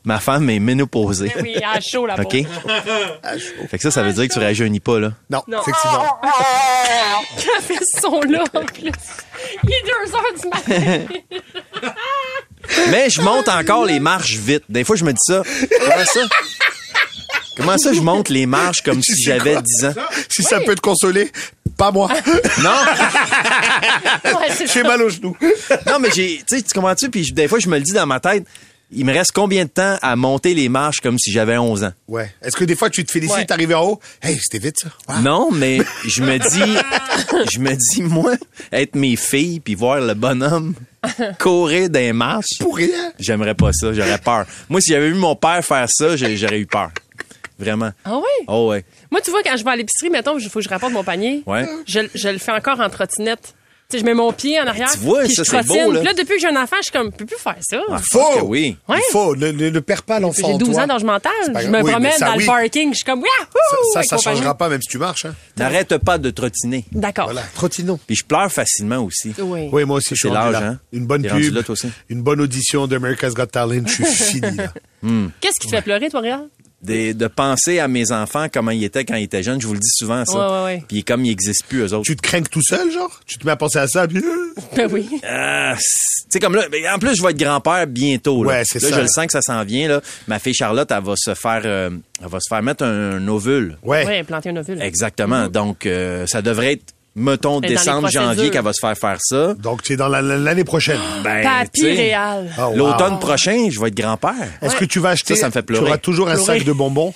Ma 0.03 0.19
femme 0.19 0.49
est 0.49 0.59
ménopausée. 0.59 1.31
Oui, 1.41 1.55
à 1.63 1.79
chaud, 1.79 2.05
la 2.05 2.19
OK? 2.19 2.43
pauvre. 2.43 3.67
Fait 3.69 3.77
que 3.77 3.83
ça, 3.83 3.91
ça 3.91 4.03
veut 4.03 4.11
dire 4.13 4.27
que 4.27 4.33
tu 4.33 4.39
rajeunis 4.39 4.79
pas, 4.81 4.99
là. 4.99 5.13
Non, 5.29 5.43
Non. 5.47 5.61
effectivement. 5.61 6.05
Quand 6.21 7.61
fait 7.61 7.79
ce 7.85 8.01
son-là, 8.01 8.43
en 8.53 8.65
plus. 8.65 8.91
Il 9.63 9.71
est 9.71 9.83
2 9.83 10.13
heures 10.13 10.41
du 10.41 10.47
matin. 10.49 11.05
Mais 12.89 13.09
je 13.09 13.21
monte 13.21 13.49
encore 13.49 13.85
les 13.85 13.99
marches 13.99 14.35
vite. 14.35 14.63
Des 14.69 14.83
fois, 14.83 14.95
je 14.95 15.03
me 15.03 15.11
dis 15.11 15.17
ça. 15.25 15.43
Comment 15.79 16.05
ça? 16.05 16.19
Comment 17.55 17.77
ça, 17.77 17.91
je 17.93 18.01
monte 18.01 18.29
les 18.29 18.45
marches 18.45 18.81
comme 18.81 19.01
si 19.01 19.19
j'avais 19.23 19.53
quoi? 19.53 19.61
10 19.63 19.85
ans? 19.85 19.93
Si 20.29 20.43
ça 20.43 20.59
peut 20.59 20.75
te 20.75 20.81
consoler, 20.81 21.31
pas 21.75 21.91
moi. 21.91 22.09
Non! 22.61 22.69
Ouais, 24.25 24.67
J'ai 24.71 24.83
mal 24.83 25.01
aux 25.01 25.09
genoux. 25.09 25.35
Non, 25.87 25.97
mais 25.99 26.09
j'ai, 26.13 26.43
tu 26.47 26.57
sais, 26.57 26.61
tu 26.61 26.73
comprends-tu? 26.73 27.09
Puis 27.09 27.31
des 27.31 27.47
fois, 27.47 27.57
je 27.59 27.67
me 27.67 27.77
le 27.77 27.83
dis 27.83 27.93
dans 27.93 28.05
ma 28.05 28.19
tête, 28.19 28.45
il 28.91 29.05
me 29.05 29.13
reste 29.13 29.31
combien 29.33 29.65
de 29.65 29.69
temps 29.69 29.97
à 30.01 30.15
monter 30.15 30.53
les 30.53 30.69
marches 30.69 31.01
comme 31.01 31.17
si 31.19 31.31
j'avais 31.31 31.57
11 31.57 31.83
ans? 31.83 31.93
Ouais. 32.07 32.31
Est-ce 32.41 32.55
que 32.55 32.63
des 32.65 32.75
fois, 32.75 32.89
tu 32.89 33.03
te 33.05 33.11
félicites 33.11 33.35
Ouais. 33.37 33.45
d'arriver 33.45 33.73
en 33.75 33.83
haut? 33.85 33.99
Hey, 34.21 34.37
c'était 34.41 34.59
vite, 34.59 34.77
ça. 34.81 34.89
Wow. 35.09 35.21
Non, 35.21 35.49
mais 35.51 35.79
je 36.05 36.23
me 36.23 36.37
dis, 36.37 37.47
je 37.51 37.59
me 37.59 37.73
dis, 37.75 38.01
moi, 38.03 38.33
être 38.71 38.95
mes 38.95 39.15
filles 39.15 39.59
puis 39.59 39.75
voir 39.75 39.99
le 39.99 40.13
bonhomme 40.13 40.73
courir 41.39 41.89
des 41.89 42.11
marches, 42.13 42.57
Pour 42.59 42.75
rien. 42.75 43.11
j'aimerais 43.19 43.55
pas 43.55 43.71
ça, 43.73 43.93
j'aurais 43.93 44.17
peur. 44.17 44.45
Moi, 44.69 44.81
si 44.81 44.91
j'avais 44.91 45.09
vu 45.09 45.15
mon 45.15 45.35
père 45.35 45.63
faire 45.63 45.87
ça, 45.89 46.15
j'aurais 46.17 46.59
eu 46.59 46.65
peur. 46.65 46.89
Vraiment. 47.59 47.91
Ah 48.05 48.17
oui? 48.17 48.45
Oh 48.47 48.69
ouais. 48.69 48.85
Moi, 49.09 49.19
tu 49.21 49.31
vois, 49.31 49.41
quand 49.41 49.57
je 49.57 49.63
vais 49.63 49.71
à 49.71 49.75
l'épicerie, 49.75 50.11
mettons, 50.11 50.37
il 50.37 50.47
faut 50.49 50.59
que 50.59 50.65
je 50.65 50.69
rapporte 50.69 50.93
mon 50.93 51.03
panier. 51.03 51.41
Ouais. 51.47 51.65
Je, 51.87 52.01
je 52.13 52.29
le 52.29 52.37
fais 52.37 52.51
encore 52.51 52.79
en 52.79 52.89
trottinette. 52.89 53.55
Tu 53.89 53.95
sais, 53.95 54.01
je 54.01 54.05
mets 54.05 54.13
mon 54.13 54.33
pied 54.33 54.59
en 54.59 54.67
arrière. 54.67 54.91
Tu 54.91 54.97
vois, 54.99 55.23
puis 55.23 55.33
ça, 55.33 55.43
je 55.43 55.49
c'est 55.49 55.63
trottine. 55.63 55.85
beau, 55.85 55.91
là. 55.93 55.99
Puis 56.01 56.07
là, 56.09 56.13
depuis 56.13 56.35
que 56.35 56.41
j'ai 56.41 56.47
un 56.49 56.61
enfant, 56.61 56.75
je 56.79 56.83
suis 56.83 56.91
comme, 56.91 57.09
je 57.09 57.15
peux 57.19 57.25
plus 57.25 57.37
faire 57.37 57.55
ça. 57.61 57.77
Ah, 57.89 58.01
que 58.11 58.41
oui. 58.41 58.75
Ouais. 58.89 58.97
Il 58.97 59.11
faut. 59.13 59.33
Ne, 59.33 59.49
ne, 59.53 59.69
ne 59.69 59.79
perds 59.79 60.03
pas 60.03 60.19
l'enfant. 60.19 60.45
J'ai 60.45 60.53
en 60.55 60.57
12 60.57 60.71
toi. 60.73 60.83
ans 60.83 60.87
d'âge 60.87 61.03
mental. 61.05 61.31
pas 61.53 61.61
Je 61.61 61.67
grave. 61.69 61.71
me 61.71 61.83
Oui, 61.85 61.91
promène 61.91 62.11
ça, 62.11 62.25
dans 62.25 62.33
oui. 62.35 62.39
le 62.43 62.45
parking. 62.47 62.89
Je 62.91 62.95
suis 62.95 63.05
comme, 63.05 63.19
Yahoo! 63.21 63.47
Ça, 63.53 63.77
ça, 63.93 63.99
avec 63.99 64.09
ça 64.09 64.15
mon 64.17 64.21
panier. 64.23 64.37
changera 64.39 64.57
pas 64.57 64.67
même 64.67 64.81
si 64.81 64.89
tu 64.89 64.97
marches. 64.97 65.23
Hein. 65.23 65.35
N'arrête 65.55 65.97
pas 65.99 66.17
de 66.17 66.29
trottiner. 66.31 66.83
D'accord. 66.91 67.25
Voilà. 67.27 67.43
Trottinons. 67.55 67.97
Puis 68.05 68.17
je 68.17 68.25
pleure 68.25 68.51
facilement 68.51 68.97
aussi. 68.97 69.33
Oui. 69.39 69.69
Oui, 69.71 69.85
moi 69.85 69.97
aussi, 69.99 70.09
je 70.11 70.15
suis 70.15 70.27
C'est 70.29 70.35
rendu 70.35 70.51
l'âge, 70.51 70.61
là. 70.63 70.67
hein? 70.71 70.79
Une 70.91 71.05
bonne 71.05 71.21
T'es 71.21 71.29
rendu 71.29 71.43
pub, 71.45 71.55
là, 71.55 71.63
toi 71.63 71.71
aussi? 71.71 71.87
une 72.09 72.21
bonne 72.21 72.41
audition 72.41 72.87
d'America's 72.87 73.33
Got 73.35 73.45
Talent, 73.45 73.83
je 73.87 74.03
suis 74.03 74.05
fini, 74.41 74.57
là. 74.57 74.73
Qu'est-ce 75.39 75.61
qui 75.61 75.67
te 75.67 75.75
fait 75.77 75.81
pleurer, 75.81 76.09
toi, 76.09 76.19
Réal? 76.19 76.47
Des- 76.83 77.15
de 77.15 77.25
penser 77.25 77.79
à 77.79 77.87
mes 77.87 78.11
enfants, 78.11 78.47
comment 78.53 78.69
ils 78.69 78.83
étaient 78.83 79.03
quand 79.03 79.15
ils 79.15 79.23
étaient 79.23 79.41
jeunes. 79.41 79.59
Je 79.59 79.65
vous 79.65 79.73
le 79.73 79.79
dis 79.79 79.89
souvent, 79.91 80.23
ça. 80.25 80.33
Ouais, 80.33 80.55
ouais, 80.57 80.63
ouais. 80.75 80.83
Puis 80.87 81.03
comme 81.03 81.25
ils 81.25 81.29
n'existent 81.29 81.65
plus, 81.67 81.79
eux 81.79 81.93
autres. 81.93 82.03
Tu 82.05 82.15
te 82.15 82.21
crains 82.21 82.43
tout 82.43 82.61
seul, 82.61 82.91
genre? 82.91 83.19
Tu 83.25 83.39
te 83.39 83.45
mets 83.47 83.53
à 83.53 83.55
penser 83.55 83.79
à 83.79 83.87
ça, 83.87 84.07
puis... 84.07 84.19
euh, 84.19 84.53
Ben 84.75 84.87
oui. 84.91 85.09
Ah, 85.27 85.73
c'est- 85.79 86.23
tu 86.25 86.33
sais, 86.33 86.39
comme 86.39 86.53
là, 86.55 86.67
ben, 86.71 86.83
en 86.93 86.99
plus, 86.99 87.15
je 87.15 87.23
vais 87.23 87.31
être 87.31 87.39
grand-père 87.39 87.87
bientôt. 87.87 88.43
Là. 88.43 88.49
Ouais, 88.49 88.63
c'est 88.65 88.81
Là, 88.81 88.89
ça. 88.89 88.95
je 88.97 89.01
le 89.01 89.07
sens 89.07 89.25
que 89.25 89.31
ça 89.31 89.41
s'en 89.41 89.63
vient. 89.63 89.87
Là. 89.87 90.01
Ma 90.27 90.37
fille 90.39 90.53
Charlotte, 90.53 90.91
elle 90.91 91.03
va 91.03 91.13
se 91.17 91.33
faire, 91.33 91.61
euh, 91.65 91.89
elle 92.21 92.27
va 92.29 92.39
se 92.39 92.47
faire 92.47 92.61
mettre 92.61 92.83
un, 92.83 93.27
ovule. 93.27 93.77
Ouais. 93.81 94.05
Ouais, 94.05 94.23
planter 94.23 94.49
un 94.49 94.57
ovule. 94.57 94.79
Exactement. 94.81 95.47
Donc, 95.47 95.85
euh, 95.87 96.27
ça 96.27 96.41
devrait 96.43 96.73
être 96.73 96.93
mettons, 97.17 97.59
dans 97.59 97.67
décembre, 97.67 98.09
janvier, 98.09 98.49
qu'elle 98.51 98.63
va 98.63 98.71
se 98.71 98.79
faire 98.79 98.97
faire 98.97 99.17
ça. 99.19 99.53
Donc, 99.55 99.81
c'est 99.83 99.97
dans 99.97 100.07
la- 100.07 100.21
la- 100.21 100.37
l'année 100.37 100.63
prochaine. 100.63 100.99
Ben, 101.23 101.43
Papy 101.43 101.81
tu 101.81 101.85
réal. 101.87 102.49
Ah, 102.57 102.69
wow. 102.69 102.75
L'automne 102.77 103.19
prochain, 103.19 103.67
je 103.69 103.79
vais 103.79 103.89
être 103.89 103.97
grand-père. 103.97 104.33
Est-ce 104.61 104.75
que 104.77 104.85
tu 104.85 104.99
vas 104.99 105.09
acheter... 105.09 105.35
Ça, 105.35 105.41
ça 105.41 105.47
me 105.47 105.51
fait 105.51 105.63
pleurer. 105.63 105.83
Tu 105.83 105.89
auras 105.89 105.97
toujours 105.97 106.29
un 106.29 106.33
Pleurer. 106.35 106.59
sac 106.59 106.63
de 106.63 106.71
bonbons 106.71 107.13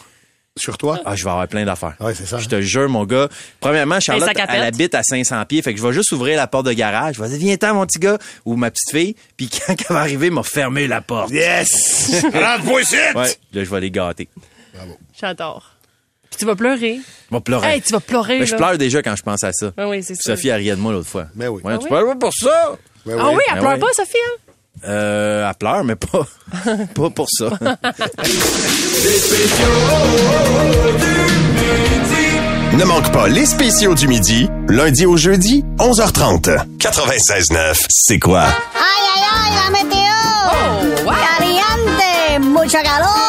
sur 0.58 0.78
toi? 0.78 1.00
Ah, 1.06 1.16
je 1.16 1.24
vais 1.24 1.30
avoir 1.30 1.48
plein 1.48 1.64
d'affaires. 1.64 1.94
Ouais, 2.02 2.14
c'est 2.14 2.26
ça. 2.26 2.38
Je 2.40 2.48
te 2.50 2.60
jure, 2.60 2.90
mon 2.90 3.06
gars. 3.06 3.30
Premièrement, 3.62 4.00
Charlotte, 4.02 4.30
elle 4.50 4.64
habite 4.64 4.94
à 4.96 5.02
500 5.04 5.46
pieds. 5.46 5.62
Fait 5.62 5.74
que 5.74 5.80
je 5.80 5.86
vais 5.88 5.94
juste 5.94 6.12
ouvrir 6.12 6.36
la 6.36 6.48
porte 6.48 6.66
de 6.66 6.74
garage. 6.74 7.16
Je 7.16 7.22
vais 7.22 7.30
dire, 7.30 7.38
viens-t'en, 7.38 7.74
mon 7.76 7.86
petit 7.86 8.00
gars, 8.00 8.18
ou 8.46 8.56
ma 8.58 8.70
petite 8.72 8.92
fille. 8.92 9.16
Puis 9.38 9.50
quand 9.50 9.74
elle 9.78 9.86
va 9.96 10.00
arriver, 10.02 10.30
m'a 10.30 10.44
fermé 10.44 10.88
la 10.88 11.00
porte. 11.02 11.32
Yes! 11.32 12.22
Rentre-moi 12.34 12.82
ici! 12.82 12.96
Ouais, 13.16 13.28
là, 13.54 13.64
je 13.64 13.70
vais 13.70 13.80
les 13.80 13.92
gâter. 13.92 14.28
J'adore. 15.20 15.72
Puis 16.32 16.40
tu 16.40 16.46
vas 16.46 16.56
pleurer. 16.56 17.00
Je 17.30 17.36
vais 17.36 17.42
pleurer. 17.42 17.68
Hey, 17.68 17.82
tu 17.82 17.94
vas 17.94 18.00
pleurer, 18.00 18.40
Ben, 18.40 18.46
je 18.48 18.52
là. 18.54 18.58
pleure 18.58 18.78
déjà 18.80 19.04
quand 19.04 19.16
je 19.16 19.22
pense 19.24 19.44
à 19.44 19.52
ça. 19.54 19.72
Ah 19.78 19.88
oui, 19.88 20.02
c'est 20.02 20.16
ça. 20.16 20.36
Sophie, 20.36 20.48
elle 20.48 20.56
riait 20.62 20.76
de 20.76 20.82
moi 20.82 20.92
l'autre 20.94 21.10
fois. 21.10 21.26
Mais 21.36 21.48
oui. 21.48 21.62
Ouais, 21.64 21.74
Ah 21.76 21.78
tu 21.78 21.84
oui? 21.84 21.90
pleures 21.90 22.08
pas 22.08 22.16
pour 22.16 22.34
ça? 22.34 22.72
Ben 23.06 23.18
Ah 23.20 23.30
oui, 23.30 23.42
elle 23.50 23.54
Ben 23.56 23.60
pleure 23.60 23.74
oui. 23.74 23.80
pas, 23.80 23.88
Sophie, 23.94 24.18
hein? 24.18 24.38
Euh, 24.88 25.48
elle 25.50 25.56
pleure, 25.56 25.84
mais 25.84 25.96
pas, 25.96 26.26
pas 26.96 27.10
pour 27.12 27.28
ça. 27.30 27.50
Ne 32.78 32.86
manque 32.86 33.12
pas 33.12 33.28
les 33.28 33.46
spéciaux 33.46 33.94
du 33.96 34.08
midi, 34.08 34.50
lundi 34.70 35.06
au 35.06 35.18
jeudi, 35.18 35.64
11h30. 35.78 36.58
96.9, 36.78 37.86
c'est 37.90 38.20
quoi? 38.20 38.44
Ay, 38.44 38.50
ay, 39.16 39.22
ay, 39.36 39.52
la 39.56 39.70
météo. 39.84 40.16
Oh, 40.48 41.06
wow. 41.06 41.14
Caliente, 41.14 42.46
mucho 42.48 42.78
calor. 42.82 43.21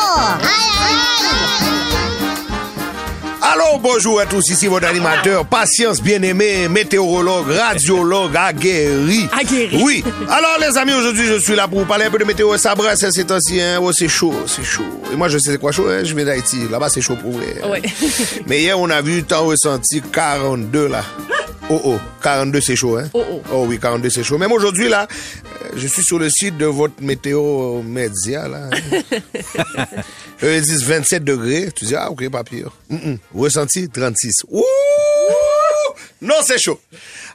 Allô, 3.45 3.79
bonjour 3.81 4.21
à 4.21 4.27
tous, 4.27 4.51
ici 4.51 4.69
votre 4.69 4.87
animateur, 4.87 5.45
patience 5.45 6.01
bien-aimé, 6.01 6.69
météorologue, 6.69 7.51
radiologue, 7.51 8.37
aguerri. 8.37 9.29
Aguerri. 9.37 9.83
Oui. 9.83 10.05
Alors, 10.29 10.59
les 10.61 10.79
amis, 10.79 10.93
aujourd'hui, 10.93 11.27
je 11.27 11.39
suis 11.41 11.57
là 11.57 11.67
pour 11.67 11.81
vous 11.81 11.85
parler 11.85 12.05
un 12.05 12.11
peu 12.11 12.19
de 12.19 12.25
météo. 12.25 12.57
Ça 12.57 12.77
brasse 12.77 13.05
ces 13.11 13.25
temps-ci, 13.25 13.61
hein. 13.61 13.81
Oh, 13.83 13.91
c'est 13.93 14.07
chaud, 14.07 14.33
c'est 14.47 14.63
chaud. 14.63 14.85
Et 15.13 15.17
moi, 15.17 15.29
je 15.29 15.39
sais 15.39 15.51
c'est 15.51 15.59
quoi 15.59 15.73
chaud, 15.73 15.89
hein. 15.89 16.05
Je 16.05 16.15
viens 16.15 16.25
d'Haïti. 16.25 16.69
Là-bas, 16.71 16.89
c'est 16.89 17.01
chaud 17.01 17.17
pour 17.17 17.33
vrai. 17.33 17.57
Oui. 17.69 17.81
Mais 18.47 18.61
hier, 18.61 18.79
on 18.79 18.89
a 18.91 19.03
vu, 19.03 19.25
temps 19.25 19.45
ressenti 19.45 20.01
42, 20.01 20.87
là. 20.87 21.03
Oh, 21.69 21.81
oh. 21.85 21.99
42, 22.23 22.61
c'est 22.61 22.77
chaud, 22.77 22.97
hein. 22.97 23.09
Oh, 23.13 23.25
oh. 23.29 23.43
Oh 23.53 23.65
oui, 23.67 23.81
42, 23.81 24.09
c'est 24.09 24.23
chaud. 24.23 24.39
Même 24.39 24.53
aujourd'hui, 24.53 24.89
là, 24.89 25.09
je 25.75 25.87
suis 25.87 26.03
sur 26.03 26.19
le 26.19 26.29
site 26.31 26.57
de 26.57 26.67
votre 26.67 27.03
météo 27.03 27.83
média, 27.83 28.49
là. 28.49 28.71
Eux, 30.43 30.57
ils 30.57 30.63
disent 30.63 30.85
27 30.85 31.25
degrés. 31.25 31.71
Tu 31.75 31.85
dis, 31.85 31.95
ah, 31.95 32.11
ok, 32.11 32.29
pas 32.31 32.45
pire. 32.45 32.73
Mm, 32.89 32.97
mm. 32.97 33.19
Ressenti, 33.35 33.89
36. 33.89 34.45
Ouh! 34.51 34.63
Non, 36.21 36.37
c'est 36.45 36.59
chaud. 36.59 36.81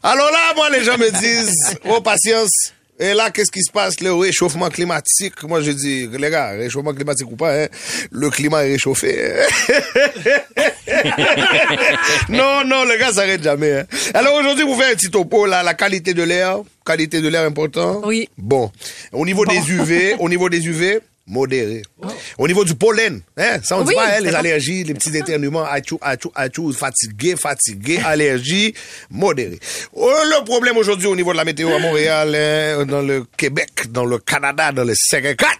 Alors 0.03 0.29
là, 0.31 0.53
moi, 0.55 0.69
les 0.69 0.83
gens 0.83 0.97
me 0.97 1.09
disent, 1.09 1.77
oh, 1.85 2.01
patience. 2.01 2.73
Et 2.99 3.13
là, 3.13 3.29
qu'est-ce 3.29 3.51
qui 3.51 3.61
se 3.61 3.71
passe? 3.71 3.99
Le 4.01 4.11
réchauffement 4.13 4.69
climatique? 4.69 5.43
Moi, 5.43 5.61
je 5.61 5.69
dis, 5.71 6.07
les 6.07 6.29
gars, 6.31 6.49
réchauffement 6.51 6.93
climatique 6.93 7.29
ou 7.31 7.35
pas, 7.35 7.63
hein, 7.63 7.67
le 8.11 8.29
climat 8.31 8.65
est 8.65 8.71
réchauffé. 8.71 9.33
non, 12.29 12.63
non, 12.65 12.85
le 12.85 12.97
gars 12.97 13.11
s'arrête 13.13 13.43
jamais. 13.43 13.71
hein. 13.79 13.85
Alors 14.13 14.33
aujourd'hui, 14.35 14.63
vous 14.65 14.75
faites 14.75 14.93
un 14.93 14.95
petit 14.95 15.09
topo, 15.11 15.45
là, 15.45 15.63
la 15.63 15.73
qualité 15.73 16.13
de 16.13 16.23
l'air. 16.23 16.57
Qualité 16.85 17.21
de 17.21 17.27
l'air 17.27 17.43
important. 17.43 18.01
Oui. 18.05 18.29
Bon. 18.37 18.71
Au 19.11 19.25
niveau 19.25 19.45
des 19.45 19.57
UV, 19.71 20.15
au 20.19 20.29
niveau 20.29 20.49
des 20.49 20.65
UV, 20.65 20.99
modéré. 21.27 21.83
Au 22.37 22.47
niveau 22.47 22.63
du 22.63 22.75
pollen, 22.75 23.21
hein, 23.37 23.59
ça 23.63 23.77
on 23.77 23.83
dit 23.83 23.93
pas, 23.93 24.17
hein, 24.17 24.21
les 24.21 24.33
allergies, 24.33 24.83
les 24.83 24.93
petits 24.93 25.15
éternuements, 25.15 25.65
achou, 25.65 25.99
achou, 26.01 26.31
achou, 26.33 26.73
fatigué, 26.73 27.35
fatigué, 27.35 27.99
allergie, 28.03 28.73
modéré. 29.09 29.59
Oh, 29.93 30.09
le 30.23 30.43
problème 30.45 30.77
aujourd'hui 30.77 31.07
au 31.07 31.15
niveau 31.15 31.33
de 31.33 31.37
la 31.37 31.45
météo 31.45 31.73
à 31.73 31.79
Montréal, 31.79 32.33
hein, 32.33 32.85
dans 32.85 33.01
le 33.01 33.25
Québec, 33.37 33.91
dans 33.91 34.05
le 34.05 34.19
Canada, 34.19 34.71
dans 34.71 34.85
le 34.85 34.93
54, 34.95 35.59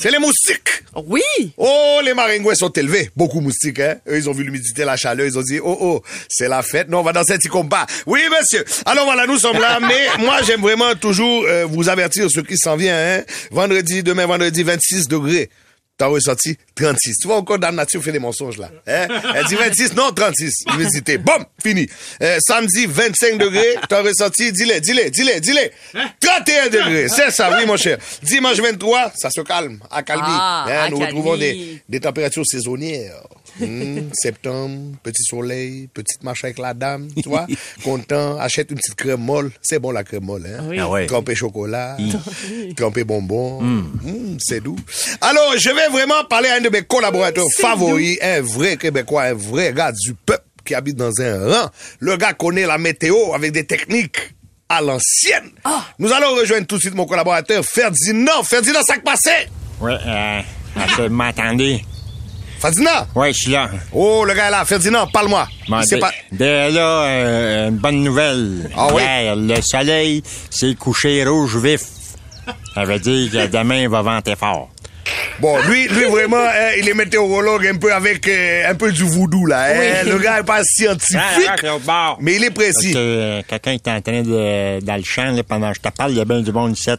c'est 0.00 0.12
les 0.12 0.18
moustiques. 0.18 0.84
Oui. 0.94 1.22
Oh, 1.56 2.00
les 2.04 2.14
maringouins 2.14 2.54
sont 2.54 2.70
élevés. 2.70 3.10
Beaucoup 3.16 3.40
moustiques, 3.40 3.80
hein. 3.80 3.96
Eux, 4.08 4.16
ils 4.16 4.30
ont 4.30 4.32
vu 4.32 4.44
l'humidité, 4.44 4.84
la 4.84 4.96
chaleur. 4.96 5.26
Ils 5.26 5.36
ont 5.36 5.42
dit, 5.42 5.58
oh, 5.58 5.76
oh, 5.80 6.02
c'est 6.28 6.46
la 6.46 6.62
fête. 6.62 6.88
Non, 6.88 7.00
on 7.00 7.02
va 7.02 7.12
danser 7.12 7.32
un 7.32 7.36
petit 7.36 7.48
combat. 7.48 7.84
Oui, 8.06 8.20
monsieur. 8.30 8.64
Alors 8.86 9.06
voilà, 9.06 9.26
nous 9.26 9.38
sommes 9.38 9.58
là. 9.58 9.80
Mais 9.80 10.06
moi, 10.24 10.40
j'aime 10.42 10.60
vraiment 10.60 10.94
toujours 10.94 11.44
euh, 11.46 11.64
vous 11.64 11.88
avertir 11.88 12.30
ce 12.30 12.40
qui 12.40 12.56
s'en 12.56 12.76
vient, 12.76 12.96
hein. 12.96 13.22
Vendredi, 13.50 14.04
demain, 14.04 14.26
vendredi, 14.26 14.62
26 14.62 15.08
degrés. 15.08 15.50
T'as 15.98 16.06
ressenti 16.06 16.56
36. 16.76 17.18
Tu 17.18 17.26
vois 17.26 17.36
encore 17.38 17.58
dans 17.58 17.66
la 17.68 17.72
nature 17.72 18.00
fait 18.02 18.12
des 18.12 18.20
mensonges 18.20 18.56
là. 18.56 18.70
Hein? 18.86 19.08
Elle 19.34 19.44
dit 19.46 19.56
26, 19.56 19.94
non 19.94 20.12
36. 20.12 20.62
Humidité. 20.72 21.18
Boum, 21.18 21.44
fini. 21.60 21.88
Euh, 22.22 22.38
samedi 22.40 22.86
25 22.86 23.36
degrés. 23.36 23.74
T'as 23.88 24.02
ressenti, 24.02 24.52
dis-le, 24.52 24.78
dis-le, 24.80 25.10
dis-le, 25.10 25.40
dis-le. 25.40 25.70
31 26.20 26.68
degrés. 26.68 27.08
C'est 27.08 27.32
ça, 27.32 27.50
oui 27.58 27.66
mon 27.66 27.76
cher. 27.76 27.98
Dimanche 28.22 28.58
23, 28.58 29.12
ça 29.16 29.28
se 29.30 29.40
calme, 29.40 29.80
accalmie. 29.90 30.22
Ah, 30.28 30.66
Hein, 30.68 30.88
nous 30.90 30.98
retrouvons 30.98 31.36
des, 31.36 31.82
des 31.88 31.98
températures 32.00 32.46
saisonnières. 32.46 33.14
Hmm, 33.60 34.08
septembre, 34.12 34.96
petit 35.02 35.22
soleil, 35.22 35.88
petite 35.92 36.22
marche 36.22 36.44
avec 36.44 36.58
la 36.58 36.74
dame, 36.74 37.08
tu 37.22 37.28
vois. 37.28 37.46
Content, 37.84 38.38
achète 38.38 38.70
une 38.70 38.76
petite 38.76 38.94
crème 38.94 39.20
molle. 39.20 39.50
C'est 39.62 39.78
bon 39.78 39.90
la 39.90 40.04
crème 40.04 40.24
molle, 40.24 40.46
hein. 40.46 40.64
Oui. 40.68 40.78
Ah 40.78 40.88
ouais. 40.88 41.06
Trempé 41.06 41.34
chocolat, 41.34 41.96
trempé 42.76 43.04
bonbon. 43.04 43.60
Hmm, 43.62 44.36
c'est 44.38 44.60
doux. 44.60 44.76
Alors, 45.20 45.54
je 45.56 45.70
vais 45.70 45.88
vraiment 45.88 46.24
parler 46.28 46.48
à 46.48 46.56
un 46.56 46.60
de 46.60 46.68
mes 46.68 46.82
collaborateurs 46.82 47.46
favoris, 47.56 48.18
un 48.22 48.40
vrai 48.40 48.76
Québécois, 48.76 49.22
un 49.24 49.34
vrai 49.34 49.72
gars 49.72 49.92
du 49.92 50.14
peuple 50.14 50.44
qui 50.64 50.74
habite 50.74 50.96
dans 50.96 51.20
un 51.20 51.48
rang. 51.48 51.70
Le 52.00 52.16
gars 52.16 52.34
connaît 52.34 52.66
la 52.66 52.78
météo 52.78 53.32
avec 53.34 53.52
des 53.52 53.64
techniques 53.64 54.34
à 54.68 54.80
l'ancienne. 54.80 55.50
Nous 55.98 56.12
allons 56.12 56.34
rejoindre 56.34 56.66
tout 56.66 56.76
de 56.76 56.80
suite 56.82 56.94
mon 56.94 57.06
collaborateur 57.06 57.64
Ferdinand. 57.64 58.42
Ferdinand, 58.44 58.82
ça 58.86 58.96
que 58.96 59.02
passait? 59.02 59.48
Oui, 59.80 59.92
euh, 60.06 60.40
vous 60.96 61.08
m'entendez? 61.08 61.82
Ferdinand? 62.60 63.06
Oui, 63.14 63.28
je 63.32 63.38
suis 63.38 63.50
là. 63.52 63.70
Oh, 63.92 64.24
le 64.24 64.34
gars 64.34 64.48
est 64.48 64.50
là. 64.50 64.64
Ferdinand, 64.64 65.06
parle-moi. 65.06 65.46
Bon, 65.68 65.80
pas... 66.00 66.10
là, 66.38 67.02
euh, 67.04 67.68
une 67.68 67.76
bonne 67.76 68.02
nouvelle. 68.02 68.70
Ah 68.76 68.88
oui? 68.92 69.02
Hier, 69.02 69.36
le 69.36 69.60
soleil 69.62 70.22
s'est 70.50 70.74
couché 70.74 71.24
rouge 71.24 71.56
vif. 71.56 71.82
Ça 72.74 72.84
veut 72.84 72.98
dire 72.98 73.30
que 73.30 73.46
demain, 73.46 73.82
il 73.82 73.88
va 73.88 74.02
venter 74.02 74.34
fort. 74.36 74.70
Bon, 75.40 75.56
lui, 75.68 75.86
lui 75.88 76.04
vraiment, 76.06 76.36
hein, 76.38 76.70
il 76.78 76.88
est 76.88 76.94
météorologue 76.94 77.66
un 77.66 77.76
peu 77.76 77.92
avec 77.94 78.26
euh, 78.26 78.70
un 78.70 78.74
peu 78.74 78.90
du 78.90 79.04
voodoo, 79.04 79.46
là. 79.46 79.66
hein. 79.70 80.02
Oui. 80.04 80.10
Le 80.10 80.18
gars 80.18 80.40
est 80.40 80.44
pas 80.44 80.62
scientifique, 80.64 81.16
Ah, 81.64 81.74
au 81.74 81.78
bord. 81.78 82.18
mais 82.20 82.34
il 82.36 82.44
est 82.44 82.50
précis. 82.50 82.92
Euh, 82.96 83.40
quelqu'un 83.46 83.72
est 83.72 83.88
en 83.88 84.00
train 84.00 84.22
de, 84.22 84.80
dans 84.84 84.96
le 84.96 85.04
champ, 85.04 85.30
là, 85.30 85.42
pendant 85.44 85.70
que 85.70 85.76
je 85.76 85.80
te 85.88 85.94
parle, 85.96 86.10
il 86.10 86.18
y 86.18 86.20
a 86.20 86.24
bien 86.24 86.40
du 86.40 86.50
monde 86.52 86.76
ici. 86.76 86.90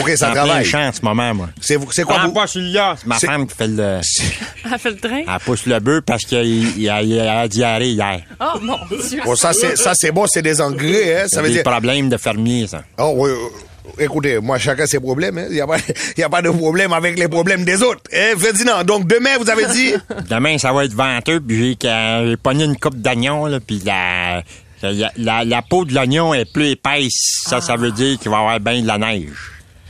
OK, 0.00 0.10
ça 0.16 0.30
en 0.30 0.32
travaille. 0.34 0.74
en 0.74 0.92
ce 0.92 1.02
moment, 1.02 1.34
moi. 1.34 1.48
C'est 1.60 1.78
c'est 1.92 2.02
quoi 2.02 2.16
Ah, 2.20 2.26
vous... 2.26 2.32
pas 2.32 2.46
celui-là. 2.46 2.96
C'est 2.98 3.06
ma 3.06 3.18
C'est- 3.18 3.26
femme 3.26 3.46
qui 3.46 3.54
fait 3.54 3.68
le... 3.68 4.00
Elle 4.72 4.78
fait 4.78 4.90
le 4.90 4.96
train? 4.96 5.20
Elle 5.26 5.40
pousse 5.44 5.66
le 5.66 5.78
bœuf 5.78 6.02
parce 6.06 6.24
qu'il 6.24 6.78
il 6.80 6.88
a, 6.88 7.40
a 7.40 7.48
diarrhée 7.48 7.90
hier. 7.90 8.20
Oh, 8.40 8.58
mon 8.60 8.78
Dieu. 9.08 9.20
Bon, 9.24 9.36
ça, 9.36 9.52
c'est 9.52 9.76
ça, 9.76 9.92
c'est 9.94 10.10
bon, 10.10 10.26
c'est 10.26 10.42
des 10.42 10.60
engrais, 10.60 11.22
hein. 11.22 11.24
Ça 11.28 11.42
veut 11.42 11.48
des 11.48 11.54
dire... 11.54 11.62
problèmes 11.64 12.08
de 12.08 12.16
fermier, 12.16 12.66
ça. 12.66 12.82
Oh, 12.98 13.12
oui, 13.16 13.30
euh, 13.30 14.02
écoutez, 14.04 14.38
moi, 14.40 14.58
chacun 14.58 14.86
ses 14.86 14.98
problèmes, 15.00 15.38
hein. 15.38 15.46
Il 15.50 15.54
n'y 15.54 15.60
a, 15.60 15.66
pas- 15.66 15.76
il 16.16 16.20
y 16.20 16.22
a 16.24 16.28
pas 16.28 16.42
de 16.42 16.50
problème 16.50 16.92
avec 16.92 17.18
les 17.18 17.28
problèmes 17.28 17.64
des 17.64 17.82
autres. 17.82 18.02
Hein, 18.12 18.32
Ferdinand, 18.38 18.82
donc 18.84 19.06
demain, 19.06 19.36
vous 19.38 19.48
avez 19.50 19.66
dit... 19.66 19.92
Demain, 20.30 20.56
ça 20.58 20.72
va 20.72 20.84
être 20.86 20.94
venteux, 20.94 21.40
puis 21.40 21.76
j'ai 21.82 21.88
j'ai 22.28 22.36
pogné 22.36 22.64
une 22.64 22.76
coupe 22.78 22.96
d'oignon, 22.96 23.46
là, 23.46 23.60
puis 23.60 23.80
la, 23.84 24.42
la, 24.82 25.12
la, 25.16 25.44
la 25.44 25.62
peau 25.62 25.84
de 25.84 25.94
l'oignon 25.94 26.32
est 26.34 26.50
plus 26.50 26.70
épaisse. 26.70 27.42
Ça, 27.46 27.60
ça 27.60 27.76
veut 27.76 27.92
dire 27.92 28.18
qu'il 28.18 28.30
va 28.30 28.38
y 28.38 28.40
avoir 28.40 28.60
bien 28.60 28.80
de 28.82 28.86
la 28.86 28.98
neige. 28.98 29.28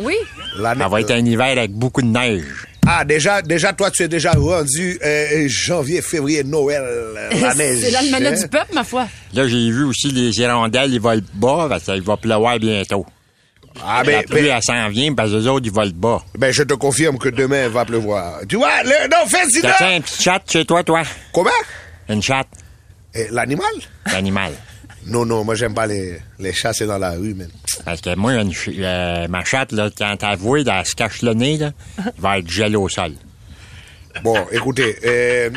Oui. 0.01 0.15
La- 0.59 0.75
Ça 0.77 0.89
va 0.89 1.01
être 1.01 1.11
un 1.13 1.25
hiver 1.25 1.47
avec 1.59 1.73
beaucoup 1.73 2.03
de 2.03 2.07
neige. 2.07 2.45
Ah, 2.87 3.05
déjà, 3.05 3.41
déjà, 3.41 3.73
toi, 3.73 3.91
tu 3.91 4.03
es 4.03 4.09
déjà 4.09 4.33
rendu 4.33 4.99
euh, 5.03 5.45
janvier, 5.49 6.03
février, 6.03 6.45
Noël, 6.45 6.83
euh, 6.85 7.31
la 7.41 7.55
neige. 7.55 7.79
C'est 7.81 7.91
l'almanach 7.91 8.35
hein? 8.35 8.43
du 8.43 8.49
peuple, 8.49 8.75
ma 8.75 8.85
foi. 8.85 9.07
Là, 9.33 9.49
j'ai 9.49 9.71
vu 9.71 9.85
aussi 9.85 10.09
les 10.11 10.39
hirondelles, 10.39 10.93
ils 10.93 11.01
volent 11.01 11.23
bas, 11.35 11.67
parce 11.71 11.85
qu'il 11.85 12.03
va 12.03 12.17
pleuvoir 12.19 12.59
bientôt. 12.59 13.07
Ah, 13.83 14.03
la 14.05 14.05
ben, 14.05 14.25
pluie, 14.25 14.43
ben, 14.43 14.57
elle 14.57 14.63
s'en 14.63 14.89
vient, 14.91 15.15
parce 15.15 15.31
que 15.31 15.37
les 15.37 15.47
autres, 15.47 15.65
ils 15.67 15.73
volent 15.73 15.91
bas. 15.95 16.23
ben, 16.39 16.53
je 16.53 16.63
te 16.63 16.75
confirme 16.75 17.17
que 17.19 17.31
demain 17.31 17.69
va 17.69 17.85
pleuvoir. 17.87 18.41
Tu 18.49 18.57
vois, 18.57 18.83
le, 18.83 19.09
non, 19.09 19.27
Ferdinand... 19.29 19.63
T'as-tu 19.79 19.85
un 19.95 20.01
petit 20.03 20.23
chat 20.23 20.43
chez 20.47 20.65
toi, 20.67 20.85
toi? 20.85 21.03
Comment? 21.33 21.51
Une 22.11 22.23
chatte? 22.23 22.49
Eh, 23.15 23.29
L'animal? 23.31 23.67
L'animal. 24.13 24.53
Non, 25.07 25.25
non, 25.25 25.43
moi, 25.45 25.55
j'aime 25.55 25.75
pas 25.75 25.87
les, 25.87 26.19
les 26.39 26.53
chats, 26.53 26.73
c'est 26.73 26.87
dans 26.87 26.99
la 26.99 27.13
rue, 27.13 27.35
man. 27.35 27.49
Parce 27.85 28.01
que 28.01 28.15
moi, 28.15 28.35
une 28.35 28.53
ch- 28.53 28.75
euh, 28.79 29.27
ma 29.29 29.45
chatte, 29.45 29.73
là, 29.73 29.91
quand 29.97 30.17
elle 30.23 30.39
voit, 30.39 30.61
elle 30.61 30.87
se 30.87 30.95
cache 30.95 31.23
le 31.23 31.35
nez, 31.35 31.57
là, 31.59 31.73
il 31.99 32.21
va 32.21 32.39
être 32.39 32.49
gel 32.51 32.77
au 32.77 32.89
sol. 32.89 33.13
Bon, 34.23 34.47
écoutez, 34.53 34.97
euh, 35.05 35.51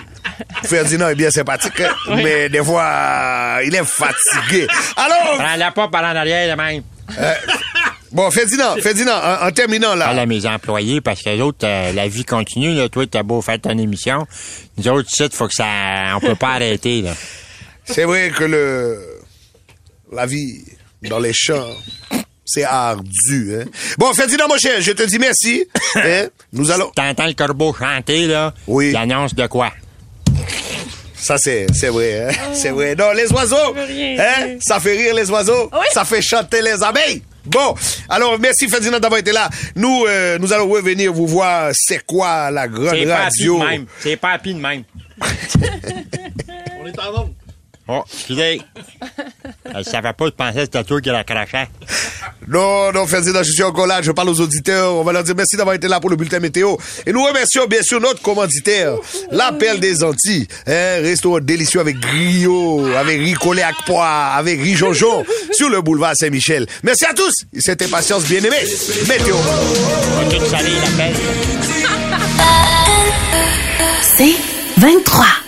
Ferdinand 0.63 1.09
est 1.09 1.15
bien 1.15 1.29
sympathique, 1.29 1.79
hein, 1.79 1.93
mais 2.15 2.49
des 2.49 2.63
fois, 2.63 2.83
euh, 2.83 3.61
il 3.65 3.75
est 3.75 3.83
fatigué. 3.85 4.67
Alors, 4.95 5.37
Prends-la 5.37 5.71
pas 5.71 5.87
par 5.89 6.03
en 6.03 6.15
arrière, 6.15 6.55
de 6.57 6.59
même. 6.61 6.81
bon, 8.11 8.31
Ferdinand, 8.31 8.75
Ferdinand, 8.81 9.13
en, 9.15 9.47
en 9.47 9.51
terminant 9.51 9.93
là, 9.93 10.05
Parle 10.05 10.19
à 10.19 10.25
mes 10.25 10.45
employés 10.47 11.01
parce 11.01 11.21
que 11.21 11.29
les 11.29 11.41
autres, 11.41 11.65
euh, 11.67 11.91
la 11.93 12.07
vie 12.07 12.25
continue. 12.25 12.73
Là. 12.73 12.89
Toi, 12.89 13.05
t'as 13.05 13.21
beau 13.23 13.41
faire 13.43 13.61
ton 13.61 13.77
émission. 13.77 14.25
Nous 14.77 14.87
autres, 14.87 15.07
ici, 15.13 15.29
faut 15.31 15.47
que 15.47 15.53
ça. 15.53 16.15
On 16.15 16.19
peut 16.19 16.35
pas 16.35 16.53
arrêter. 16.55 17.03
Là. 17.03 17.11
c'est 17.85 18.05
vrai 18.05 18.31
que 18.31 18.43
le 18.43 18.99
la 20.11 20.25
vie 20.25 20.63
dans 21.03 21.19
les 21.19 21.33
champs, 21.33 21.69
c'est 22.45 22.63
ardu. 22.63 23.55
Hein? 23.59 23.65
Bon, 23.97 24.13
Ferdinand, 24.13 24.47
mon 24.47 24.57
cher, 24.57 24.79
je 24.81 24.91
te 24.91 25.03
dis 25.03 25.19
merci. 25.19 25.65
Hein? 25.95 26.27
Nous 26.53 26.69
allons... 26.71 26.91
T'entends 26.95 27.25
le 27.25 27.33
corbeau 27.33 27.73
chanter, 27.73 28.27
là? 28.27 28.53
Oui. 28.67 28.89
Il 28.89 28.95
annonce 28.95 29.33
de 29.33 29.47
quoi? 29.47 29.71
Ça, 31.15 31.37
c'est, 31.37 31.65
c'est 31.73 31.87
vrai, 31.89 32.27
hein? 32.29 32.33
C'est 32.53 32.69
vrai. 32.69 32.95
Non, 32.95 33.11
les 33.13 33.31
oiseaux, 33.31 33.75
hein? 33.75 34.57
Ça 34.61 34.79
fait 34.79 34.95
rire 34.95 35.15
les 35.15 35.29
oiseaux. 35.31 35.69
Oui? 35.73 35.85
Ça 35.91 36.05
fait 36.05 36.21
chanter 36.21 36.61
les 36.61 36.81
abeilles. 36.83 37.23
Bon, 37.45 37.73
alors 38.09 38.37
merci 38.39 38.67
Ferdinand 38.67 38.99
d'avoir 38.99 39.19
été 39.21 39.31
là. 39.31 39.49
Nous, 39.75 40.03
euh, 40.05 40.37
nous 40.37 40.51
allons 40.51 40.67
revenir 40.69 41.13
vous 41.13 41.25
voir. 41.27 41.71
C'est 41.73 42.05
quoi 42.05 42.51
la 42.51 42.67
grande 42.67 42.89
C'est 42.91 43.05
pas 43.05 43.15
happy 43.15 43.23
radio? 43.47 43.59
de 43.59 43.65
même. 43.65 43.85
C'est 43.99 44.17
pas 44.17 44.29
happy 44.31 44.53
de 44.53 44.59
même. 44.59 44.83
On 46.81 46.85
est 46.85 46.99
en 46.99 47.11
nombre. 47.11 47.33
Oh, 47.89 48.03
excusez. 48.11 48.61
Elle 49.75 49.85
savait 49.85 50.13
pas 50.13 50.25
de 50.25 50.31
penser 50.31 50.55
que 50.55 50.61
c'était 50.61 50.83
toi 50.83 50.99
qui 50.99 51.09
la 51.09 51.23
crachait. 51.23 51.69
Non, 52.47 52.91
non, 52.91 53.07
Ferdinand, 53.07 53.43
je 53.43 53.51
suis 53.51 53.63
encore 53.63 53.87
là. 53.87 54.01
Je 54.01 54.11
parle 54.11 54.29
aux 54.29 54.41
auditeurs. 54.41 54.95
On 54.95 55.03
va 55.03 55.13
leur 55.13 55.23
dire 55.23 55.35
merci 55.35 55.55
d'avoir 55.55 55.75
été 55.75 55.87
là 55.87 55.99
pour 55.99 56.09
le 56.09 56.15
bulletin 56.15 56.39
météo. 56.39 56.75
Et 57.05 57.13
nous 57.13 57.23
remercions 57.23 57.65
bien 57.65 57.81
sûr 57.81 58.01
notre 58.01 58.21
commanditaire, 58.21 58.93
l'appel 59.31 59.79
des 59.79 60.03
Antilles. 60.03 60.47
Un 60.65 61.01
restaurant 61.01 61.39
délicieux 61.39 61.79
avec 61.79 61.97
griot, 61.99 62.85
avec 62.97 63.19
riz 63.19 63.33
collé 63.33 63.61
à 63.61 63.71
pois, 63.85 64.33
avec 64.35 64.59
riz 64.61 64.75
jonjon 64.75 65.25
sur 65.51 65.69
le 65.69 65.81
boulevard 65.81 66.15
Saint-Michel. 66.15 66.67
Merci 66.83 67.05
à 67.05 67.13
tous. 67.13 67.33
C'était 67.57 67.87
Patience 67.87 68.23
bien-aimée. 68.25 68.65
Météo. 69.07 69.35
C'est 74.17 74.35
23. 74.77 75.46